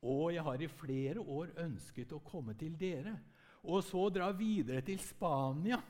Og 0.08 0.32
jeg 0.32 0.44
har 0.44 0.64
i 0.64 0.70
flere 0.72 1.20
år 1.20 1.52
ønsket 1.66 2.12
å 2.16 2.22
komme 2.24 2.56
til 2.56 2.76
dere, 2.80 3.18
og 3.62 3.82
så 3.84 4.06
dra 4.12 4.30
videre 4.36 4.80
til 4.84 5.00
Spania 5.04 5.80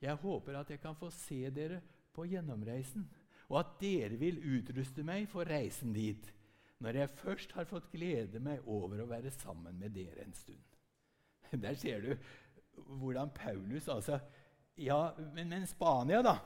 jeg 0.00 0.16
håper 0.22 0.56
at 0.56 0.70
jeg 0.72 0.80
kan 0.80 0.96
få 0.96 1.10
se 1.12 1.42
dere 1.52 1.80
på 2.16 2.24
gjennomreisen, 2.28 3.04
og 3.50 3.58
at 3.60 3.74
dere 3.82 4.16
vil 4.20 4.40
utruste 4.56 5.04
meg 5.04 5.26
for 5.28 5.48
reisen 5.48 5.92
dit, 5.92 6.24
når 6.80 7.02
jeg 7.02 7.16
først 7.20 7.52
har 7.52 7.68
fått 7.68 7.90
glede 7.92 8.40
meg 8.40 8.64
over 8.64 9.02
å 9.02 9.10
være 9.10 9.32
sammen 9.34 9.76
med 9.76 9.92
dere 9.92 10.24
en 10.24 10.36
stund. 10.36 10.64
Der 11.64 11.76
ser 11.76 12.04
du 12.04 12.14
hvordan 13.00 13.32
Paulus 13.34 13.88
altså 13.90 14.20
Ja, 14.80 15.10
men, 15.34 15.50
men 15.50 15.66
Spania, 15.68 16.22
da? 16.24 16.38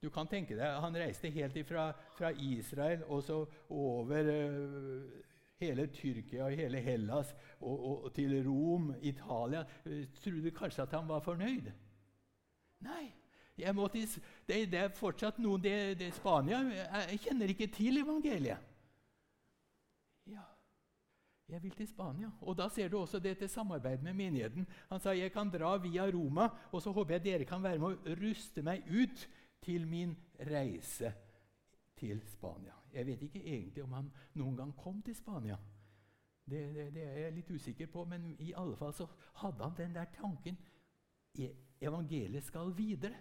Du 0.00 0.08
kan 0.14 0.30
tenke 0.30 0.54
deg, 0.56 0.78
Han 0.80 0.94
reiste 0.96 1.28
helt 1.34 1.56
ifra, 1.60 1.90
fra 2.16 2.30
Israel 2.32 3.02
og 3.10 3.24
så 3.26 3.42
over 3.68 4.30
uh, 4.30 5.18
hele 5.60 5.86
Tyrkia 5.92 6.46
og 6.46 6.56
hele 6.56 6.80
Hellas 6.80 7.34
og, 7.60 7.72
og, 7.74 8.04
og 8.04 8.12
til 8.16 8.36
Rom, 8.46 8.94
Italia. 9.00 9.64
Tror 10.22 10.42
du 10.44 10.50
kanskje 10.56 10.86
at 10.86 10.94
han 10.96 11.08
var 11.08 11.24
fornøyd? 11.24 11.72
Nei. 12.86 13.06
Måtte, 13.76 14.00
det, 14.48 14.70
det, 14.72 14.78
er 14.78 14.94
fortsatt 14.96 15.36
noen 15.42 15.60
det, 15.60 15.98
det 16.00 16.14
Spania 16.16 16.62
jeg, 16.70 17.18
kjenner 17.26 17.50
ikke 17.52 17.66
til 17.74 18.00
evangeliet. 18.00 18.62
Ja, 20.30 20.46
jeg 21.50 21.60
vil 21.66 21.74
til 21.76 21.90
Spania. 21.90 22.30
Og 22.40 22.56
Da 22.56 22.70
ser 22.72 22.88
du 22.88 22.96
også 23.02 23.20
dette 23.20 23.48
samarbeidet 23.52 24.02
med 24.06 24.16
menigheten. 24.16 24.64
Han 24.88 25.00
sa 25.00 25.12
jeg 25.12 25.34
kan 25.34 25.52
dra 25.52 25.74
via 25.76 26.08
Roma, 26.08 26.48
og 26.72 26.80
så 26.80 26.92
håper 26.96 27.18
jeg 27.18 27.26
dere 27.26 27.48
kan 27.48 27.62
være 27.62 27.82
med 27.82 28.00
å 28.00 28.18
ruste 28.22 28.64
meg 28.64 28.88
ut 28.88 29.28
til 29.60 29.84
min 29.84 30.16
reise 30.40 31.12
til 32.00 32.22
Spania. 32.32 32.79
Jeg 32.92 33.06
vet 33.06 33.22
ikke 33.22 33.42
egentlig 33.44 33.82
om 33.84 33.92
han 33.92 34.10
noen 34.34 34.56
gang 34.56 34.72
kom 34.76 35.02
til 35.02 35.14
Spania. 35.14 35.56
Det, 36.50 36.60
det, 36.74 36.86
det 36.94 37.02
er 37.06 37.18
jeg 37.24 37.34
litt 37.36 37.50
usikker 37.50 37.86
på, 37.92 38.04
men 38.10 38.32
i 38.42 38.52
alle 38.58 38.76
fall 38.76 38.94
så 38.96 39.06
hadde 39.42 39.62
han 39.64 39.76
den 39.78 39.94
der 39.94 40.10
tanken 40.16 40.58
evangeliet 41.80 42.44
skal 42.44 42.72
videre. 42.76 43.14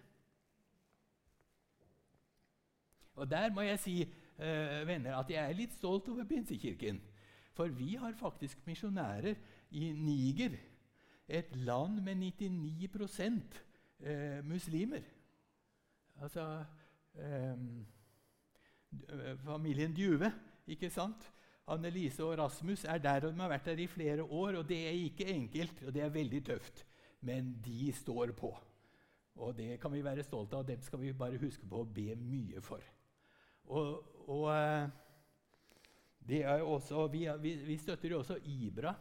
Og 3.19 3.29
Der 3.31 3.53
må 3.53 3.61
jeg 3.61 3.79
si 3.79 3.95
uh, 4.03 4.87
venner, 4.87 5.17
at 5.19 5.29
jeg 5.29 5.43
er 5.43 5.55
litt 5.57 5.73
stolt 5.75 6.07
over 6.09 6.23
Pinsekirken. 6.23 7.01
For 7.53 7.67
vi 7.67 7.95
har 7.99 8.15
faktisk 8.15 8.61
misjonærer 8.67 9.35
i 9.71 9.91
Niger, 9.91 10.55
et 11.27 11.55
land 11.55 12.01
med 12.01 12.15
99 12.15 13.59
uh, 13.99 14.45
muslimer. 14.45 15.03
Altså 16.21 16.65
um, 17.13 17.85
Familien 19.45 19.93
Djuve, 19.93 20.31
ikke 20.67 20.89
sant? 20.93 21.27
Annelise 21.69 22.23
og 22.25 22.37
Rasmus 22.39 22.85
er 22.89 22.97
der, 22.97 23.27
og 23.27 23.33
de 23.33 23.43
har 23.43 23.51
vært 23.51 23.67
der 23.69 23.81
i 23.83 23.87
flere 23.87 24.23
år. 24.23 24.57
og 24.61 24.69
Det 24.69 24.79
er 24.87 24.95
ikke 24.97 25.27
enkelt, 25.29 25.83
og 25.85 25.93
det 25.93 26.01
er 26.01 26.09
veldig 26.09 26.45
tøft. 26.45 26.85
Men 27.21 27.53
de 27.65 27.91
står 27.93 28.31
på. 28.31 28.53
Og 29.35 29.57
det 29.57 29.79
kan 29.79 29.93
vi 29.93 30.03
være 30.03 30.23
stolte 30.23 30.55
av. 30.55 30.63
og 30.63 30.67
Dem 30.67 30.81
skal 30.81 30.99
vi 30.99 31.13
bare 31.13 31.37
huske 31.37 31.67
på 31.67 31.83
å 31.83 31.85
be 31.85 32.15
mye 32.15 32.61
for. 32.61 32.81
Og, 33.69 34.03
og 34.29 34.49
jo 36.29 36.73
også, 36.73 37.07
vi, 37.07 37.27
vi, 37.41 37.77
støtter 37.77 38.09
jo 38.09 38.19
også 38.19 38.39
Ibra 38.45 38.93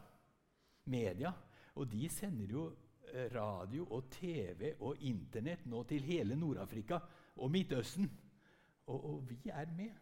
Media. 0.85 1.33
Og 1.75 1.89
de 1.91 2.09
sender 2.09 2.53
jo 2.53 2.69
eh, 3.13 3.29
radio 3.33 3.87
og 3.89 4.09
TV 4.11 4.73
og 4.79 5.01
Internett 5.01 5.65
nå 5.65 5.83
til 5.83 6.03
hele 6.03 6.35
Nord-Afrika 6.35 6.99
og 7.37 7.51
Midtøsten. 7.51 8.09
Og, 8.89 9.05
og 9.13 9.25
vi 9.29 9.39
er 9.53 9.69
med. 9.77 9.93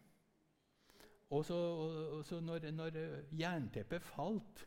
Og 1.30 1.44
så, 1.44 1.56
og 2.18 2.24
så 2.24 2.40
når, 2.40 2.70
når, 2.72 2.94
jernteppet 3.36 4.02
falt 4.02 4.62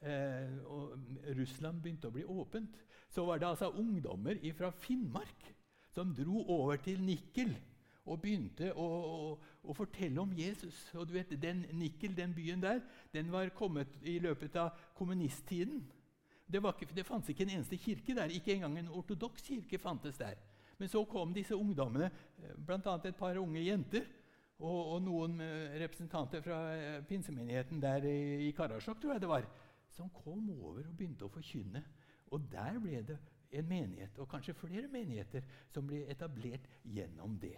eh, 0.00 0.54
og 0.64 0.94
Russland 1.36 1.82
begynte 1.84 2.08
å 2.08 2.14
bli 2.14 2.24
åpent, 2.24 2.78
så 3.12 3.26
var 3.28 3.42
det 3.42 3.50
altså 3.50 3.68
ungdommer 3.76 4.40
fra 4.56 4.70
Finnmark 4.72 5.50
som 5.92 6.14
dro 6.16 6.46
over 6.48 6.80
til 6.80 7.02
Nikkel 7.04 7.52
og 8.08 8.22
begynte 8.22 8.72
å, 8.74 8.86
å, 8.86 9.34
å, 9.62 9.74
fortelle 9.76 10.20
om 10.22 10.32
Jesus. 10.34 10.88
Og 10.96 11.06
du 11.06 11.12
vet, 11.14 11.36
den 11.42 11.66
Nikkel, 11.76 12.16
den 12.16 12.32
byen 12.34 12.62
der, 12.62 12.80
den 13.12 13.30
var 13.30 13.52
kommet 13.54 13.92
i 14.02 14.16
løpet 14.22 14.56
av 14.58 14.72
kommunisttiden. 14.98 15.84
Det, 16.48 16.58
ikke, 16.58 16.94
det 16.96 17.06
fantes 17.06 17.30
ikke 17.30 17.46
en 17.46 17.54
eneste 17.58 17.78
kirke 17.78 18.16
der. 18.16 18.32
Ikke 18.34 18.56
engang 18.56 18.80
en 18.80 18.90
ortodoks 18.96 19.44
kirke 19.46 19.78
fantes 19.78 20.18
der. 20.18 20.40
Men 20.82 20.90
så 20.90 21.04
kom 21.06 21.30
disse 21.30 21.54
ungdommene, 21.54 22.08
eh, 22.42 22.54
bl.a. 22.58 22.96
et 23.06 23.14
par 23.14 23.36
unge 23.38 23.60
jenter, 23.62 24.08
og, 24.58 24.78
og 24.96 25.04
noen 25.04 25.36
eh, 25.38 25.76
representanter 25.78 26.42
fra 26.42 26.56
eh, 26.74 26.96
pinsemenigheten 27.06 27.78
der 27.82 28.06
i, 28.10 28.48
Karasjok, 28.56 28.98
tror 28.98 29.14
jeg 29.14 29.22
det 29.22 29.30
var, 29.30 29.46
som 29.94 30.10
kom 30.10 30.48
over 30.56 30.80
og 30.82 30.96
begynte 30.98 31.28
å 31.28 31.30
forkynne. 31.30 31.84
Og 32.34 32.48
der 32.50 32.80
ble 32.82 33.04
det 33.12 33.20
en 33.54 33.68
menighet, 33.70 34.18
og 34.18 34.26
kanskje 34.32 34.56
flere 34.58 34.90
menigheter, 34.90 35.46
som 35.70 35.86
ble 35.86 36.02
etablert 36.10 36.66
gjennom 36.82 37.38
det. 37.38 37.54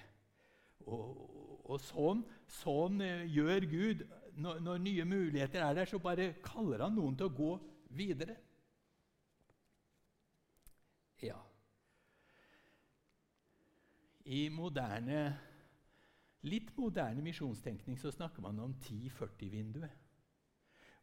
Og, 0.84 1.24
og 1.64 1.80
sånn, 1.80 2.26
sånn, 2.60 3.00
gjør 3.32 3.70
Gud. 3.72 4.04
Når, 4.36 4.60
når, 4.66 4.84
nye 4.84 5.08
muligheter 5.08 5.64
er 5.64 5.80
der, 5.80 5.88
så 5.88 6.02
bare 6.02 6.34
kaller 6.44 6.84
han 6.84 7.00
noen 7.00 7.16
til 7.16 7.32
å 7.32 7.36
gå 7.40 7.52
videre. 7.96 8.36
I 14.24 14.48
moderne 14.48 15.24
litt 16.44 16.74
moderne 16.76 17.22
misjonstenkning 17.24 17.96
så 18.00 18.12
snakker 18.12 18.44
man 18.44 18.58
om 18.60 18.74
10-40-vinduet. 18.84 20.00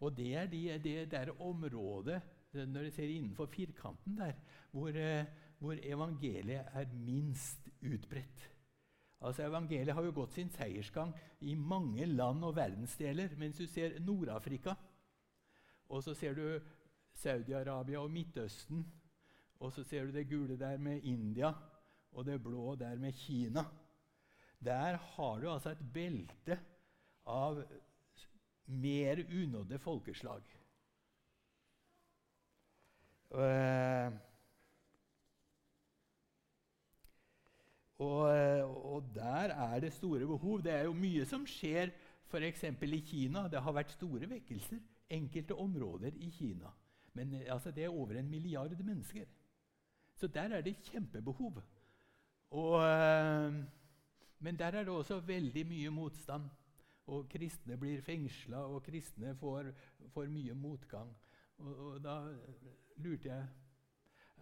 Og 0.01 0.13
det 0.17 0.31
er 0.37 0.47
det, 0.49 0.83
det 0.83 1.11
der 1.11 1.33
området 1.41 2.21
når 2.51 2.87
du 2.87 2.91
ser 2.91 3.07
innenfor 3.07 3.45
firkanten 3.45 4.17
der, 4.17 4.33
hvor, 4.71 4.89
eh, 4.89 5.25
hvor, 5.59 5.77
evangeliet 5.83 6.65
er 6.73 6.85
minst 6.93 7.69
utbredt. 7.81 8.49
Altså 9.21 9.45
Evangeliet 9.45 9.93
har 9.93 10.03
jo 10.03 10.11
gått 10.11 10.33
sin 10.33 10.49
seiersgang 10.49 11.13
i 11.41 11.53
mange 11.55 12.05
land 12.05 12.43
og 12.43 12.55
verdensdeler. 12.55 13.35
Mens 13.37 13.57
du 13.57 13.67
ser 13.67 13.99
Nord-Afrika, 13.99 14.73
og 15.89 16.03
så 16.03 16.13
ser 16.13 16.33
du 16.33 16.59
Saudi-Arabia 17.13 18.01
og 18.01 18.11
Midtøsten, 18.11 18.81
og 19.59 19.71
så 19.71 19.83
ser 19.83 20.05
du 20.05 20.11
det 20.11 20.29
gule 20.29 20.59
der 20.59 20.77
med 20.77 21.03
India, 21.03 21.53
og 22.11 22.25
det 22.25 22.41
blå 22.43 22.75
der 22.75 22.97
med 22.99 23.13
Kina. 23.13 23.63
Der 24.59 24.97
har 24.97 25.39
du 25.39 25.49
altså 25.51 25.71
et 25.73 25.85
belte 25.93 26.59
av 27.25 27.63
mer 28.65 29.23
unådde 29.25 29.79
folkeslag. 29.79 30.41
Uh, 33.31 34.11
og, 37.97 38.23
og, 38.93 39.03
der 39.15 39.53
er 39.55 39.79
det 39.79 39.93
store 39.93 40.27
behov. 40.27 40.61
Det 40.63 40.73
er 40.73 40.83
jo 40.83 40.93
mye 40.93 41.25
som 41.25 41.45
skjer 41.47 41.93
f.eks. 42.27 42.63
i 42.63 43.03
Kina. 43.07 43.47
Det 43.47 43.61
har 43.61 43.75
vært 43.75 43.95
store 43.95 44.29
vekkelser 44.29 44.81
enkelte 45.11 45.55
områder 45.55 46.15
i 46.15 46.29
Kina. 46.29 46.71
Men 47.13 47.33
altså, 47.47 47.71
det 47.71 47.83
er 47.83 47.89
over 47.89 48.19
en 48.19 48.29
milliard 48.29 48.83
mennesker. 48.83 49.25
Så 50.15 50.27
der 50.27 50.57
er 50.57 50.61
det 50.61 50.81
kjempebehov. 50.83 51.61
Og... 52.51 52.73
Uh, 52.79 53.61
men 54.41 54.57
der 54.59 54.65
er 54.65 54.83
det 54.83 54.89
også 54.89 55.19
veldig 55.19 55.65
mye 55.67 55.89
motstand. 55.89 56.49
Og 57.13 57.29
kristne 57.29 57.77
blir 57.77 58.01
fengsla, 58.01 58.57
og 58.57 58.83
kristne 58.83 59.35
får, 59.35 59.71
får 60.13 60.29
mye 60.33 60.53
motgang. 60.53 61.11
Og, 61.57 61.75
og, 61.85 62.03
da 62.03 62.15
lurte 62.97 63.29
jeg 63.29 63.47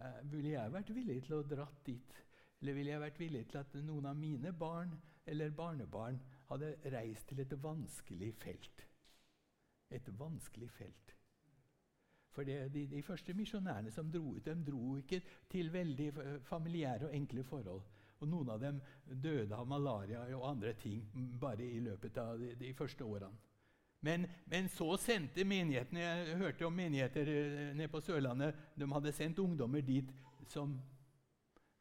eh, 0.00 0.32
Ville 0.32 0.54
jeg 0.54 0.72
vært 0.72 0.94
villig 0.94 1.18
til 1.26 1.36
å 1.36 1.42
dra 1.44 1.66
dit? 1.86 2.16
Eller 2.60 2.76
ville 2.76 2.94
jeg 2.94 3.02
vært 3.02 3.20
villig 3.20 3.44
til 3.50 3.60
at 3.60 3.76
noen 3.84 4.08
av 4.08 4.16
mine 4.16 4.52
barn 4.52 4.94
eller 5.26 5.52
barnebarn 5.52 6.20
hadde 6.48 6.74
reist 6.94 7.28
til 7.28 7.44
et 7.44 7.52
vanskelig 7.62 8.32
felt? 8.40 8.84
Et 9.90 10.12
vanskelig 10.18 10.70
felt. 10.70 11.14
For 12.30 12.46
det, 12.46 12.72
de, 12.72 12.86
de, 12.86 13.02
første 13.02 13.34
misjonærene 13.34 13.92
som 13.92 14.08
dro 14.12 14.36
ut, 14.36 14.44
de 14.44 14.56
dro 14.64 14.96
ikke 14.96 15.20
til 15.50 15.72
veldig 15.72 16.12
familiære 16.46 17.08
og 17.08 17.16
enkle 17.16 17.44
forhold. 17.44 17.82
Og 18.20 18.28
noen 18.28 18.50
av 18.52 18.60
dem 18.60 18.80
døde 19.04 19.56
av 19.56 19.68
malaria 19.68 20.26
og 20.36 20.48
andre 20.50 20.74
ting 20.76 21.00
bare 21.40 21.64
i 21.64 21.80
løpet 21.80 22.18
av 22.20 22.40
de, 22.40 22.52
de 22.60 22.74
første 22.76 23.04
årene. 23.04 23.36
Men, 24.00 24.24
men, 24.48 24.68
så 24.72 24.94
sendte 24.96 25.44
menighetene 25.44 26.00
Jeg 26.00 26.36
hørte 26.40 26.64
om 26.64 26.76
menigheter 26.76 27.28
eh, 27.28 27.72
nede 27.76 27.88
på 27.92 28.00
Sørlandet. 28.00 28.56
De 28.76 28.88
hadde 28.88 29.12
sendt 29.12 29.42
ungdommer 29.42 29.84
dit 29.84 30.08
som 30.48 30.72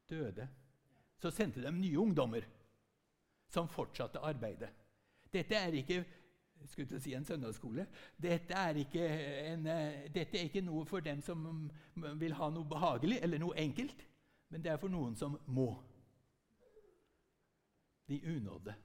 døde. 0.09 0.47
Så 1.19 1.31
sendte 1.31 1.63
de 1.63 1.71
nye 1.71 1.99
ungdommer 1.99 2.47
som 3.49 3.71
fortsatte 3.71 4.19
arbeidet. 4.19 4.69
Dette 5.31 5.55
er 5.55 5.77
ikke 5.79 6.03
skulle 6.67 6.99
si 6.99 7.13
en 7.15 7.25
søndagsskole. 7.25 7.85
Dette 8.21 8.53
er, 8.53 8.79
en, 9.53 9.67
eh, 9.67 10.09
dette 10.13 10.37
er 10.37 10.49
ikke 10.49 10.61
noe 10.65 10.85
for 10.85 10.99
dem 10.99 11.21
som 11.21 11.69
vil 11.95 12.35
ha 12.35 12.49
noe 12.49 12.67
behagelig 12.67 13.19
eller 13.23 13.39
noe 13.39 13.55
enkelt, 13.55 14.03
men 14.49 14.63
det 14.63 14.71
er 14.73 14.81
for 14.81 14.91
noen 14.91 15.15
som 15.15 15.37
må 15.47 15.71
de 18.09 18.21
unådde. 18.35 18.75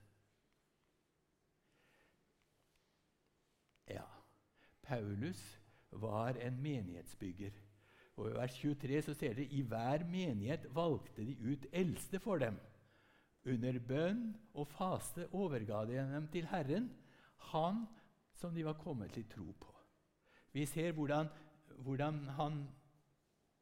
Ja, 3.89 4.05
Paulus 4.83 5.61
var 5.91 6.37
en 6.41 6.63
menighetsbygger. 6.63 7.51
Og 8.17 8.31
I 8.31 8.35
vers 8.35 8.59
23 8.61 9.03
så 9.03 9.15
ser 9.15 9.35
dere 9.35 9.51
i 9.51 9.63
hver 9.67 10.05
menighet 10.07 10.69
valgte 10.75 11.25
de 11.27 11.35
ut 11.43 11.67
eldste 11.73 12.21
for 12.23 12.39
dem. 12.39 12.59
Under 13.45 13.79
bønn 13.89 14.29
og 14.55 14.69
faste 14.69 15.27
overga 15.33 15.83
de 15.89 15.99
dem 15.99 16.29
til 16.33 16.47
Herren, 16.49 16.89
han 17.53 17.85
som 18.33 18.55
de 18.55 18.65
var 18.65 18.79
kommet 18.81 19.13
til 19.13 19.27
tro 19.29 19.51
på. 19.61 19.75
Vi 20.53 20.67
ser 20.67 20.93
hvordan, 20.93 21.29
hvordan 21.79 22.25
han 22.39 22.69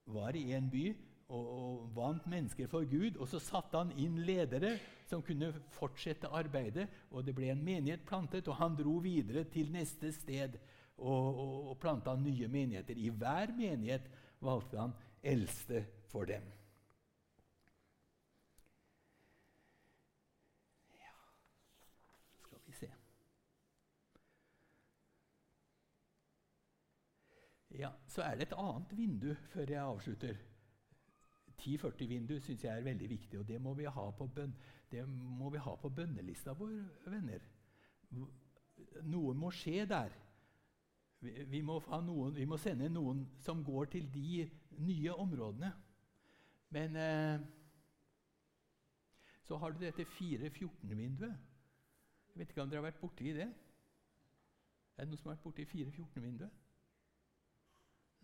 var 0.07 0.37
i 0.37 0.53
en 0.53 0.70
by 0.70 0.92
og, 1.32 1.46
og 1.56 1.90
vant 1.96 2.26
mennesker 2.30 2.68
for 2.70 2.86
Gud. 2.88 3.16
Og 3.16 3.28
så 3.30 3.40
satte 3.42 3.80
han 3.80 3.92
inn 3.98 4.20
ledere 4.26 4.76
som 5.08 5.24
kunne 5.24 5.50
fortsette 5.74 6.30
arbeidet. 6.30 6.88
og 7.10 7.26
Det 7.26 7.34
ble 7.36 7.50
en 7.52 7.64
menighet 7.64 8.06
plantet, 8.08 8.48
og 8.48 8.60
han 8.60 8.76
dro 8.78 8.98
videre 9.04 9.44
til 9.52 9.72
neste 9.74 10.12
sted 10.14 10.58
og, 10.98 11.28
og, 11.28 11.54
og 11.72 11.78
planta 11.82 12.16
nye 12.20 12.48
menigheter. 12.52 12.98
I 12.98 13.12
hver 13.16 13.54
menighet 13.56 14.10
valgte 14.42 14.80
han 14.80 14.98
eldste 15.22 15.86
for 16.12 16.28
dem. 16.28 16.44
Ja, 27.78 27.88
Så 28.06 28.22
er 28.22 28.36
det 28.36 28.50
et 28.50 28.58
annet 28.58 28.90
vindu 28.96 29.30
før 29.52 29.70
jeg 29.70 29.80
avslutter. 29.80 30.36
10-40-vindu 31.62 32.38
syns 32.42 32.64
jeg 32.64 32.72
er 32.72 32.85
veldig 32.85 33.09
viktig, 33.11 33.38
og 33.38 33.48
det 33.48 33.61
må 33.62 33.75
vi 33.79 33.87
ha 33.87 34.05
på, 34.18 34.27
bøn, 34.27 34.55
må 35.38 35.51
vi 35.51 35.62
ha 35.62 35.75
på 35.79 35.90
bønnelista 35.94 36.55
vår, 36.59 36.75
venner. 37.07 37.46
Noe 39.07 39.35
må 39.38 39.51
skje 39.55 39.87
der. 39.88 40.14
Vi, 41.22 41.33
vi, 41.46 41.61
må 41.62 41.79
noen, 42.03 42.35
vi, 42.35 42.46
må 42.51 42.59
sende 42.59 42.88
noen 42.90 43.22
som 43.44 43.62
går 43.64 43.92
til 43.94 44.09
de 44.12 44.46
nye 44.83 45.14
områdene. 45.14 45.70
Men 46.75 46.96
eh, 46.98 47.44
så 49.46 49.59
har 49.61 49.70
du 49.70 49.79
dette 49.83 50.07
4-14-vinduet. 50.18 51.37
Jeg 52.33 52.40
vet 52.40 52.51
ikke 52.51 52.64
om 52.64 52.70
dere 52.72 52.81
har 52.81 52.88
vært 52.88 53.01
borti 53.03 53.35
det? 53.37 53.48
Er 54.96 55.05
det 55.05 55.12
noen 55.12 55.20
som 55.20 55.31
har 55.31 55.37
vært 55.37 55.46
borti 55.46 55.66
4-14-vinduet? 55.68 56.59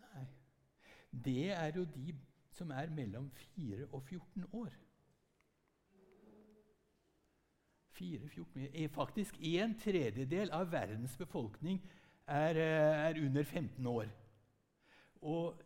Nei. 0.03 0.25
Det 1.29 1.51
er 1.53 1.77
jo 1.77 1.85
de 1.95 2.15
som 2.57 2.71
er 2.71 2.91
mellom 2.91 3.31
4 3.55 3.87
og 3.93 4.03
14 4.03 4.45
år. 4.53 4.73
4, 7.99 8.29
14, 8.29 8.69
er 8.75 8.89
faktisk 8.95 9.39
en 9.43 9.75
tredjedel 9.79 10.53
av 10.55 10.71
verdens 10.73 11.17
befolkning 11.19 11.81
er, 12.29 12.57
eh, 12.57 13.09
er 13.09 13.25
under 13.27 13.45
15 13.45 13.87
år. 13.87 14.07
Og 15.23 15.63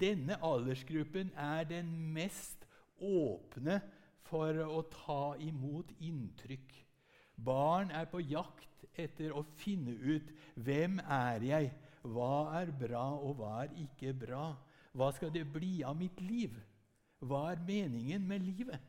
denne 0.00 0.36
aldersgruppen 0.42 1.32
er 1.36 1.64
den 1.64 2.12
mest 2.12 2.66
åpne 3.00 3.80
for 4.24 4.52
å 4.64 4.82
ta 4.90 5.34
imot 5.40 5.92
inntrykk. 6.00 6.72
Barn 7.36 7.90
er 7.90 8.04
på 8.04 8.20
jakt 8.20 8.84
etter 8.94 9.34
å 9.34 9.44
finne 9.58 9.90
ut 9.90 10.30
hvem 10.54 11.00
er 11.00 11.40
jeg 11.42 11.72
hva 12.04 12.60
er 12.60 12.70
bra, 12.76 13.04
og 13.16 13.38
hva 13.40 13.64
er 13.64 13.76
ikke 13.80 14.12
bra? 14.12 14.52
Hva 14.94 15.10
skal 15.14 15.32
det 15.34 15.44
bli 15.52 15.82
av 15.82 15.96
mitt 15.98 16.20
liv? 16.22 16.54
Hva 17.24 17.48
er 17.52 17.62
meningen 17.66 18.26
med 18.28 18.44
livet? 18.46 18.80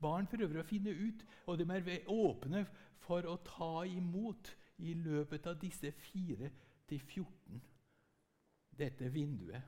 Barn 0.00 0.28
prøver 0.28 0.60
å 0.60 0.66
finne 0.68 0.92
ut, 0.96 1.24
og 1.46 1.58
de 1.60 1.66
er 1.70 2.08
åpne 2.08 2.64
for 3.04 3.26
å 3.28 3.36
ta 3.44 3.84
imot 3.88 4.52
i 4.80 4.94
løpet 4.96 5.46
av 5.46 5.58
disse 5.60 5.92
4 6.12 6.50
til 6.88 7.00
14 7.00 7.60
dette 8.80 9.08
vinduet. 9.12 9.62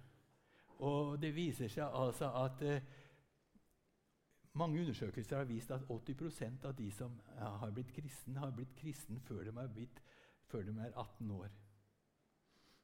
Og 0.83 1.19
det 1.23 1.35
viser 1.37 1.69
seg 1.69 1.85
altså 1.85 2.31
at 2.43 2.63
eh, 2.67 2.85
mange 4.59 4.81
undersøkelser 4.81 5.37
har 5.37 5.49
vist 5.49 5.71
at 5.71 5.85
80% 5.89 6.65
av 6.69 6.75
de 6.77 6.91
som 6.93 7.21
har 7.39 7.71
blitt 7.71 7.93
kristne, 7.93 8.39
har 8.41 8.51
blitt 8.57 8.75
kristne 8.77 9.21
før 9.21 9.45
de 9.45 9.69
blitt, 9.75 10.03
før 10.49 10.63
de 10.63 10.79
er 10.79 10.93
18 10.97 11.31
år. 11.31 11.53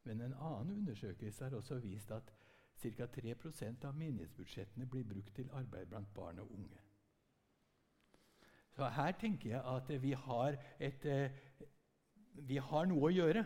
Men 0.05 0.21
en 0.21 0.35
annen 0.35 0.79
undersøkelse 0.79 1.45
har 1.45 1.57
også 1.57 1.81
vist 1.85 2.11
at 2.11 2.33
ca. 2.83 3.07
3% 3.07 3.85
av 3.89 3.97
menighetsbudsjettene 3.99 4.87
blir 4.87 5.07
brukt 5.09 5.35
til 5.37 5.51
arbeid 5.53 5.91
blant 5.91 6.15
barn 6.15 6.39
og 6.43 6.53
unge. 6.55 6.81
Så 8.79 8.89
her 8.95 9.15
tenker 9.19 9.51
jeg 9.57 9.63
at 9.67 9.89
vi 10.03 10.13
har, 10.15 10.57
et, 10.79 11.07
eh, 11.07 11.31
vi 12.47 12.61
har 12.63 12.87
noe 12.87 13.09
å 13.09 13.15
gjøre. 13.15 13.45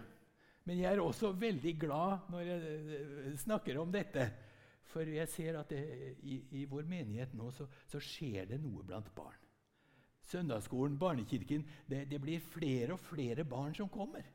Men 0.64 0.78
jeg 0.78 0.92
er 0.94 1.00
også 1.00 1.32
veldig 1.32 1.72
glad 1.80 2.28
når 2.30 2.42
jeg 2.46 2.74
eh, 2.96 3.38
snakker 3.40 3.78
om 3.80 3.92
dette. 3.92 4.26
For 4.92 5.08
jeg 5.08 5.28
ser 5.32 5.56
at 5.58 5.70
det, 5.72 5.80
i, 6.20 6.42
i, 6.60 6.66
vår 6.68 6.84
menighet 6.84 7.32
nå 7.34 7.48
så, 7.56 7.66
så, 7.88 8.00
skjer 8.02 8.50
det 8.50 8.60
noe 8.60 8.84
blant 8.84 9.08
barn. 9.16 9.38
Søndagsskolen, 10.28 10.98
barnekirken 11.00 11.64
det, 11.88 12.04
det 12.10 12.20
blir 12.20 12.44
flere 12.52 12.92
og 12.94 13.00
flere 13.00 13.44
barn 13.48 13.74
som 13.74 13.88
kommer. 13.88 14.26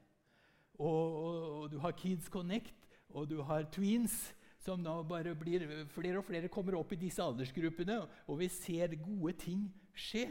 Og, 0.78 0.90
og, 0.90 1.38
og, 1.62 1.70
du 1.72 1.78
har 1.84 1.94
Kids 1.98 2.30
Connect, 2.34 2.90
og 3.10 3.30
du 3.30 3.42
har 3.46 3.70
Tweens, 3.74 4.34
som 4.68 4.84
nå 4.84 4.98
bare 5.08 5.36
blir 5.40 5.64
Flere 5.94 6.20
og 6.20 6.28
flere 6.28 6.52
kommer 6.52 6.76
opp 6.80 6.92
i 6.94 7.00
disse 7.00 7.24
aldersgruppene, 7.24 8.02
og 8.28 8.42
vi 8.42 8.50
ser 8.52 8.98
gode 9.00 9.38
ting 9.40 9.68
skje. 9.96 10.28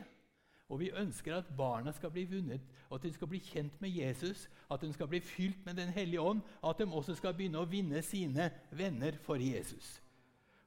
Og 0.67 0.81
vi 0.83 0.91
ønsker 0.99 1.37
at 1.37 1.51
barna 1.57 1.93
skal 1.95 2.11
bli 2.11 2.25
vunnet, 2.27 2.63
at 2.91 3.05
de 3.05 3.13
skal 3.15 3.31
bli 3.31 3.39
kjent 3.39 3.77
med 3.81 3.95
Jesus, 3.95 4.49
at 4.71 4.83
de 4.83 4.91
skal 4.93 5.07
bli 5.09 5.21
fylt 5.23 5.63
med 5.67 5.79
Den 5.79 5.93
hellige 5.95 6.21
ånd, 6.21 6.43
at 6.63 6.79
de 6.79 6.89
også 6.91 7.15
skal 7.15 7.37
begynne 7.39 7.63
å 7.63 7.71
vinne 7.71 8.03
sine 8.03 8.51
venner 8.75 9.15
for 9.23 9.39
Jesus. 9.39 10.01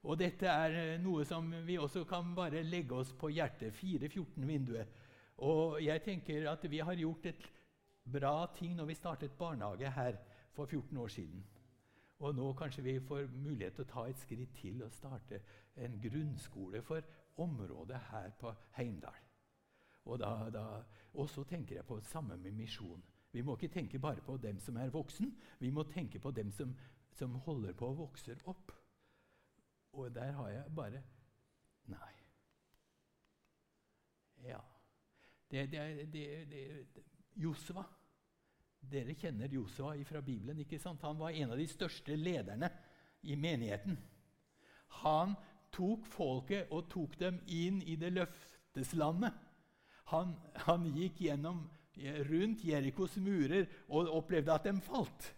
Og 0.08 0.16
dette 0.22 0.48
er 0.48 0.78
eh, 0.80 1.02
noe 1.04 1.26
som 1.28 1.52
vi 1.68 1.76
også 1.78 2.06
kan 2.08 2.32
bare 2.36 2.64
legge 2.64 2.96
oss 2.96 3.12
på 3.12 3.34
hjertet. 3.36 3.76
4.14-vinduet. 3.76 4.88
Og 5.44 5.82
jeg 5.84 6.04
tenker 6.06 6.48
at 6.52 6.64
vi 6.72 6.80
har 6.80 6.96
gjort 6.96 7.28
et 7.28 7.48
bra 8.08 8.48
ting 8.56 8.78
når 8.80 8.94
vi 8.94 8.96
startet 8.96 9.36
barnehage 9.40 9.92
her 9.92 10.16
for 10.56 10.66
14 10.66 10.98
år 10.98 11.12
siden. 11.12 11.44
Og 12.20 12.36
nå 12.36 12.54
kanskje 12.54 12.84
vi 12.84 13.00
får 13.00 13.30
mulighet 13.32 13.78
til 13.78 13.86
å 13.86 13.92
ta 13.94 14.06
et 14.10 14.20
skritt 14.20 14.52
til 14.60 14.82
og 14.84 14.92
starte 14.92 15.40
en 15.80 15.96
grunnskole 16.04 16.82
for 16.84 17.06
området 17.40 18.00
her 18.10 18.34
på 18.40 18.52
Heimdal. 18.76 19.22
Og, 20.06 20.20
da, 20.20 20.50
da, 20.52 20.66
og 21.14 21.30
så 21.30 21.44
tenker 21.48 21.76
jeg 21.76 21.86
på 21.88 22.00
det 22.00 22.10
samme 22.10 22.38
med 22.38 22.52
misjon. 22.58 23.04
Vi 23.32 23.42
må 23.46 23.56
ikke 23.56 23.72
tenke 23.74 24.00
bare 24.00 24.22
på 24.26 24.38
dem 24.42 24.60
som 24.60 24.78
er 24.78 24.92
voksen, 24.92 25.32
vi 25.60 25.70
må 25.70 25.84
tenke 25.84 26.20
på 26.20 26.32
dem 26.32 26.52
som, 26.52 26.74
som 27.16 27.36
holder 27.46 27.78
på 27.78 27.92
å 27.92 27.98
vokse 28.02 28.36
opp. 28.50 28.74
Og 29.94 30.12
der 30.16 30.32
har 30.32 30.50
jeg 30.50 30.76
bare 30.76 31.04
Nei. 31.90 32.12
Ja. 34.46 34.60
Det, 35.52 35.72
det, 35.72 36.14
det, 36.14 36.26
det 36.52 37.04
Josva 37.36 37.84
dere 38.80 39.16
kjenner 39.16 39.52
Josua 39.52 39.96
fra 40.08 40.22
Bibelen. 40.22 40.60
ikke 40.60 40.80
sant? 40.80 41.02
Han 41.02 41.20
var 41.20 41.32
en 41.32 41.52
av 41.52 41.58
de 41.58 41.68
største 41.68 42.16
lederne 42.16 42.70
i 43.22 43.36
menigheten. 43.36 43.98
Han 45.04 45.36
tok 45.72 46.08
folket 46.10 46.72
og 46.74 46.90
tok 46.90 47.18
dem 47.20 47.40
inn 47.48 47.82
i 47.82 47.96
det 48.00 48.14
løfteslandet. 48.16 49.36
Han, 50.10 50.34
han 50.66 50.88
gikk 50.96 51.22
gjennom, 51.28 51.68
rundt 52.30 52.64
Jerikos 52.64 53.18
murer 53.20 53.68
og 53.90 54.10
opplevde 54.16 54.56
at 54.56 54.66
de 54.66 54.74
falt. 54.82 55.34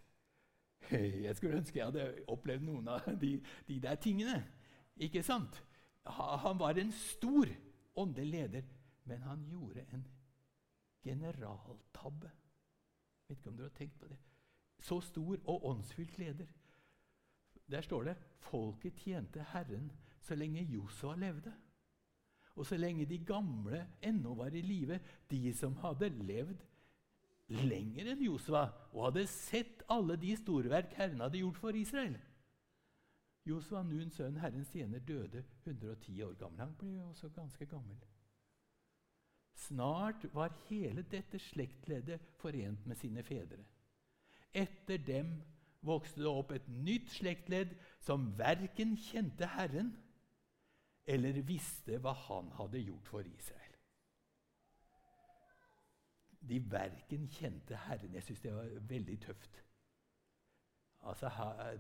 Jeg 1.26 1.36
skulle 1.38 1.60
ønske 1.60 1.80
jeg 1.80 1.88
hadde 1.88 2.24
opplevd 2.32 2.66
noen 2.66 2.88
av 2.92 3.06
de, 3.22 3.36
de 3.68 3.78
der 3.82 3.98
tingene. 4.02 4.40
Ikke 5.02 5.24
sant? 5.24 5.62
Han 6.06 6.58
var 6.60 6.80
en 6.82 6.92
stor 6.92 7.50
åndelig 8.02 8.32
leder, 8.32 8.66
men 9.06 9.22
han 9.22 9.44
gjorde 9.50 9.86
en 9.94 10.06
generaltabbe. 11.06 12.32
Vet 13.32 13.40
ikke 13.40 13.50
om 13.50 13.56
dere 13.56 13.70
har 13.70 13.78
tenkt 13.78 14.00
på 14.00 14.08
det. 14.12 14.18
Så 14.84 14.98
stor 15.08 15.38
og 15.48 15.66
åndsfylt 15.70 16.18
leder. 16.20 16.50
Der 17.72 17.82
står 17.82 18.10
det 18.10 18.16
folket 18.44 18.98
tjente 19.00 19.46
Herren 19.54 19.92
så 20.20 20.36
lenge 20.36 20.64
Josua 20.68 21.16
levde. 21.16 21.54
Og 22.56 22.66
så 22.68 22.78
lenge 22.78 23.06
de 23.08 23.18
gamle 23.24 23.86
ennå 24.04 24.34
var 24.36 24.52
i 24.52 24.62
live, 24.62 25.00
de 25.32 25.54
som 25.56 25.78
hadde 25.80 26.10
levd 26.10 26.60
lenger 27.48 28.12
enn 28.12 28.26
Josua 28.26 28.66
og 28.92 29.06
hadde 29.06 29.24
sett 29.32 29.86
alle 29.92 30.18
de 30.20 30.36
storverk 30.36 30.92
Herren 31.00 31.24
hadde 31.24 31.40
gjort 31.40 31.64
for 31.64 31.76
Israel. 31.76 32.18
Josua, 33.48 33.82
Nuns 33.84 34.20
sønn, 34.20 34.38
Herrens 34.44 34.70
tjener, 34.76 35.00
døde 35.00 35.46
110 35.64 36.22
år 36.28 36.36
gammel. 36.36 36.60
Han 36.60 36.76
ble 36.78 37.00
også 37.08 37.32
ganske 37.32 37.66
gammel. 37.66 37.96
Snart 39.62 40.26
var 40.34 40.54
hele 40.70 41.04
dette 41.12 41.40
slektleddet 41.40 42.22
forent 42.42 42.86
med 42.90 42.98
sine 42.98 43.24
fedre. 43.24 43.62
Etter 44.54 44.98
dem 44.98 45.36
vokste 45.86 46.22
det 46.22 46.32
opp 46.32 46.52
et 46.56 46.68
nytt 46.70 47.12
slektledd 47.14 47.76
som 48.04 48.32
verken 48.38 48.96
kjente 49.00 49.48
Herren 49.56 49.94
eller 51.10 51.42
visste 51.46 51.98
hva 52.02 52.14
han 52.28 52.52
hadde 52.58 52.82
gjort 52.82 53.10
for 53.10 53.26
Israel. 53.28 53.78
De 56.42 56.58
verken 56.72 57.28
kjente 57.30 57.78
Herren. 57.86 58.14
Jeg 58.18 58.26
syns 58.26 58.42
det 58.42 58.54
var 58.54 58.70
veldig 58.90 59.18
tøft. 59.22 59.62
Altså, 61.02 61.30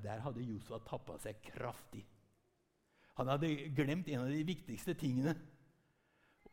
Der 0.03 0.19
hadde 0.19 0.41
Josua 0.41 0.79
tappa 0.85 1.17
seg 1.21 1.41
kraftig. 1.45 2.05
Han 3.17 3.27
hadde 3.27 3.49
glemt 3.75 4.07
en 4.09 4.23
av 4.23 4.29
de 4.29 4.43
viktigste 4.45 4.93
tingene. 4.93 5.35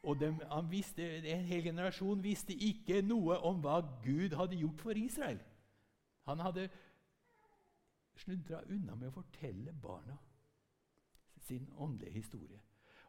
Og 0.02 0.20
de, 0.20 0.30
visste, 0.70 1.04
En 1.26 1.44
hel 1.44 1.62
generasjon 1.62 2.22
visste 2.22 2.54
ikke 2.54 3.02
noe 3.02 3.38
om 3.44 3.60
hva 3.60 3.80
Gud 4.04 4.36
hadde 4.38 4.56
gjort 4.56 4.80
for 4.80 4.90
Israel. 4.96 5.40
Han 6.28 6.40
hadde 6.40 6.68
snudra 8.18 8.62
unna 8.68 8.94
med 8.94 9.08
å 9.08 9.18
fortelle 9.20 9.72
barna 9.72 10.18
sin 11.48 11.68
åndelige 11.76 12.18
historie. 12.20 12.60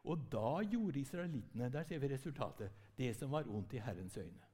Og 0.04 0.26
da 0.32 0.60
gjorde 0.64 1.00
israelittene 1.00 1.68
der 1.72 1.84
ser 1.84 1.98
vi 1.98 2.08
resultatet, 2.08 2.72
det 2.96 3.12
som 3.16 3.30
var 3.30 3.48
ondt 3.48 3.74
i 3.74 3.82
Herrens 3.84 4.16
øyne. 4.16 4.46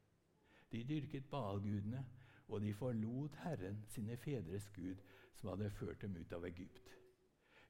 De 0.72 0.82
dyrket 0.84 1.28
Baal-gudene, 1.30 2.02
og 2.48 2.60
de 2.60 2.72
forlot 2.74 3.36
Herren, 3.42 3.84
sine 3.88 4.16
fedres 4.16 4.68
Gud, 4.74 4.96
som 5.34 5.50
hadde 5.50 5.70
ført 5.70 6.02
dem 6.02 6.16
ut 6.16 6.32
av 6.32 6.44
Egypt. 6.44 6.90